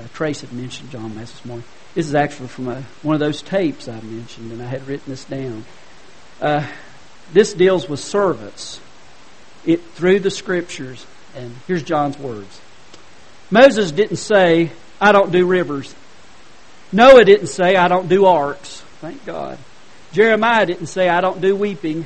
uh, 0.01 0.07
Trace 0.13 0.41
had 0.41 0.51
mentioned 0.51 0.89
John 0.91 1.15
Mass 1.15 1.31
this 1.31 1.45
morning. 1.45 1.65
This 1.93 2.07
is 2.07 2.15
actually 2.15 2.47
from 2.47 2.69
a, 2.69 2.81
one 3.01 3.15
of 3.15 3.19
those 3.19 3.41
tapes 3.41 3.87
I 3.87 3.99
mentioned, 4.01 4.51
and 4.51 4.61
I 4.61 4.65
had 4.65 4.87
written 4.87 5.09
this 5.09 5.25
down. 5.25 5.65
Uh, 6.41 6.65
this 7.33 7.53
deals 7.53 7.87
with 7.87 7.99
servants 7.99 8.79
it, 9.65 9.81
through 9.81 10.19
the 10.21 10.31
scriptures. 10.31 11.05
And 11.35 11.55
here's 11.67 11.83
John's 11.83 12.17
words 12.17 12.59
Moses 13.49 13.91
didn't 13.91 14.17
say, 14.17 14.71
I 14.99 15.11
don't 15.11 15.31
do 15.31 15.45
rivers. 15.45 15.93
Noah 16.91 17.23
didn't 17.23 17.47
say, 17.47 17.75
I 17.75 17.87
don't 17.87 18.09
do 18.09 18.25
arks. 18.25 18.81
Thank 18.99 19.25
God. 19.25 19.57
Jeremiah 20.11 20.65
didn't 20.65 20.87
say, 20.87 21.07
I 21.07 21.21
don't 21.21 21.39
do 21.41 21.55
weeping. 21.55 22.05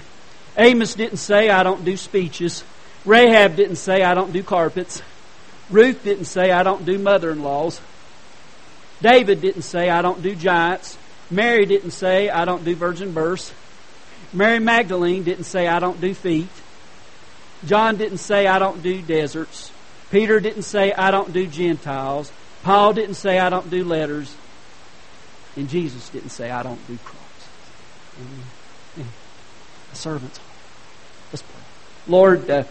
Amos 0.58 0.94
didn't 0.94 1.18
say, 1.18 1.50
I 1.50 1.64
don't 1.64 1.84
do 1.84 1.98
speeches. 1.98 2.64
Rahab 3.04 3.56
didn't 3.56 3.78
say, 3.78 4.04
I 4.04 4.14
don't 4.14 4.32
do 4.32 4.44
carpets. 4.44 5.02
Ruth 5.70 6.04
didn't 6.04 6.26
say, 6.26 6.52
I 6.52 6.64
don't 6.64 6.86
do 6.86 6.98
mother 6.98 7.32
in 7.32 7.42
laws. 7.42 7.82
David 9.02 9.42
didn't 9.42 9.64
say, 9.64 9.90
I 9.90 10.02
don't 10.02 10.22
do 10.22 10.36
giants. 10.36 10.98
Mary 11.30 11.66
didn't 11.66 11.92
say, 11.92 12.30
I 12.30 12.46
don't 12.46 12.64
do 12.64 12.76
virgin 12.76 13.12
births. 13.14 13.54
Mary 14.32 14.60
Magdalene 14.60 15.24
didn't 15.24 15.46
say, 15.46 15.68
I 15.68 15.80
don't 15.80 16.00
do 16.00 16.14
feet. 16.14 16.50
John 17.66 17.98
didn't 17.98 18.20
say, 18.20 18.48
I 18.48 18.60
don't 18.60 18.84
do 18.84 19.02
deserts. 19.02 19.72
Peter 20.12 20.40
didn't 20.40 20.64
say, 20.64 20.94
I 20.94 21.12
don't 21.12 21.34
do 21.34 21.48
Gentiles. 21.48 22.32
Paul 22.64 22.94
didn't 22.94 23.16
say, 23.16 23.40
I 23.40 23.50
don't 23.50 23.70
do 23.70 23.84
letters. 23.84 24.36
And 25.56 25.70
Jesus 25.70 26.10
didn't 26.10 26.30
say, 26.30 26.52
I 26.52 26.64
don't 26.64 26.86
do 26.88 26.98
crosses. 27.04 27.48
amen 28.20 29.12
The 29.92 29.96
servant's 29.96 30.38
heart. 30.38 30.50
Let's 31.32 31.42
pray. 31.42 31.62
Lord, 32.08 32.50
uh, 32.50 32.64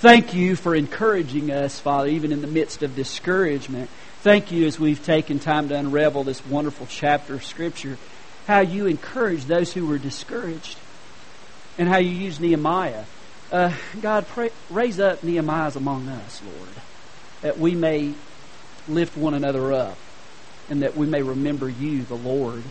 Thank 0.00 0.34
you 0.34 0.56
for 0.56 0.74
encouraging 0.74 1.50
us, 1.50 1.80
Father, 1.80 2.08
even 2.08 2.30
in 2.30 2.42
the 2.42 2.46
midst 2.46 2.82
of 2.82 2.94
discouragement. 2.94 3.88
Thank 4.20 4.52
you 4.52 4.66
as 4.66 4.78
we've 4.78 5.02
taken 5.02 5.38
time 5.38 5.70
to 5.70 5.74
unravel 5.74 6.22
this 6.22 6.44
wonderful 6.44 6.86
chapter 6.86 7.32
of 7.32 7.42
Scripture, 7.42 7.96
how 8.46 8.60
you 8.60 8.88
encourage 8.88 9.46
those 9.46 9.72
who 9.72 9.86
were 9.86 9.96
discouraged 9.96 10.76
and 11.78 11.88
how 11.88 11.96
you 11.96 12.10
use 12.10 12.38
Nehemiah. 12.38 13.04
Uh, 13.50 13.72
God, 14.02 14.26
pray, 14.28 14.50
raise 14.68 15.00
up 15.00 15.22
Nehemiahs 15.22 15.76
among 15.76 16.06
us, 16.08 16.42
Lord, 16.42 16.68
that 17.40 17.58
we 17.58 17.74
may 17.74 18.12
lift 18.90 19.16
one 19.16 19.32
another 19.32 19.72
up 19.72 19.96
and 20.68 20.82
that 20.82 20.94
we 20.94 21.06
may 21.06 21.22
remember 21.22 21.70
you, 21.70 22.02
the 22.02 22.16
Lord, 22.16 22.62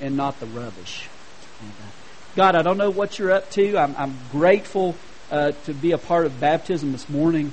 and 0.00 0.16
not 0.16 0.40
the 0.40 0.46
rubbish. 0.46 1.06
God, 2.34 2.56
I 2.56 2.62
don't 2.62 2.78
know 2.78 2.90
what 2.90 3.18
you're 3.18 3.32
up 3.32 3.50
to. 3.50 3.76
I'm, 3.76 3.94
I'm 3.98 4.16
grateful 4.32 4.94
uh, 5.30 5.52
to 5.52 5.74
be 5.74 5.92
a 5.92 5.98
part 5.98 6.26
of 6.26 6.40
baptism 6.40 6.92
this 6.92 7.08
morning, 7.08 7.52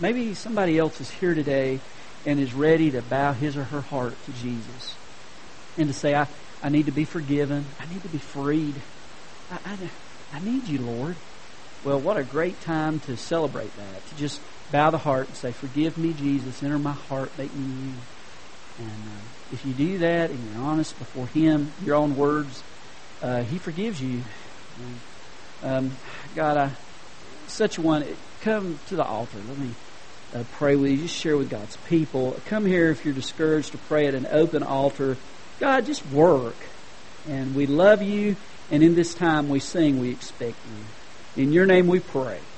maybe 0.00 0.34
somebody 0.34 0.78
else 0.78 1.00
is 1.00 1.10
here 1.10 1.34
today 1.34 1.80
and 2.26 2.38
is 2.38 2.52
ready 2.52 2.90
to 2.90 3.02
bow 3.02 3.32
his 3.32 3.56
or 3.56 3.64
her 3.64 3.80
heart 3.80 4.12
to 4.24 4.32
Jesus 4.32 4.96
and 5.78 5.88
to 5.88 5.94
say, 5.94 6.14
I, 6.14 6.26
I 6.62 6.68
need 6.68 6.86
to 6.86 6.92
be 6.92 7.04
forgiven. 7.04 7.64
I 7.78 7.86
need 7.86 8.02
to 8.02 8.08
be 8.08 8.18
freed. 8.18 8.74
I, 9.50 9.58
I, 9.64 9.90
I 10.34 10.40
need 10.40 10.68
you, 10.68 10.78
Lord. 10.78 11.16
Well, 11.82 11.98
what 11.98 12.18
a 12.18 12.24
great 12.24 12.60
time 12.60 13.00
to 13.00 13.16
celebrate 13.16 13.74
that, 13.76 14.06
to 14.06 14.14
just 14.16 14.40
bow 14.70 14.90
the 14.90 14.98
heart 14.98 15.28
and 15.28 15.36
say, 15.36 15.52
Forgive 15.52 15.96
me, 15.96 16.12
Jesus. 16.12 16.62
Enter 16.62 16.78
my 16.78 16.92
heart. 16.92 17.30
Make 17.38 17.54
me 17.54 17.64
new. 17.64 17.94
And 18.78 18.88
uh, 18.88 19.20
if 19.50 19.64
you 19.64 19.72
do 19.72 19.98
that 19.98 20.30
and 20.30 20.38
you're 20.52 20.62
honest 20.62 20.98
before 20.98 21.26
Him, 21.26 21.72
your 21.82 21.96
own 21.96 22.16
words, 22.16 22.62
uh, 23.22 23.42
He 23.42 23.56
forgives 23.56 24.00
you. 24.02 24.22
Um, 25.62 25.90
God, 26.34 26.56
I 26.58 26.70
such 27.50 27.78
one, 27.78 28.04
come 28.40 28.78
to 28.86 28.96
the 28.96 29.04
altar. 29.04 29.38
Let 29.38 29.58
me 29.58 29.74
uh, 30.34 30.44
pray 30.52 30.76
with 30.76 30.90
you. 30.90 30.96
Just 30.98 31.16
share 31.16 31.36
with 31.36 31.50
God's 31.50 31.76
people. 31.88 32.40
Come 32.46 32.64
here 32.64 32.90
if 32.90 33.04
you're 33.04 33.14
discouraged 33.14 33.72
to 33.72 33.78
pray 33.78 34.06
at 34.06 34.14
an 34.14 34.26
open 34.30 34.62
altar. 34.62 35.16
God, 35.58 35.86
just 35.86 36.06
work. 36.06 36.56
And 37.28 37.54
we 37.54 37.66
love 37.66 38.02
you. 38.02 38.36
And 38.70 38.82
in 38.82 38.94
this 38.94 39.14
time 39.14 39.48
we 39.48 39.60
sing, 39.60 39.98
we 39.98 40.10
expect 40.10 40.64
you. 40.64 40.84
In 41.36 41.52
your 41.52 41.66
name 41.66 41.86
we 41.86 42.00
pray. 42.00 42.49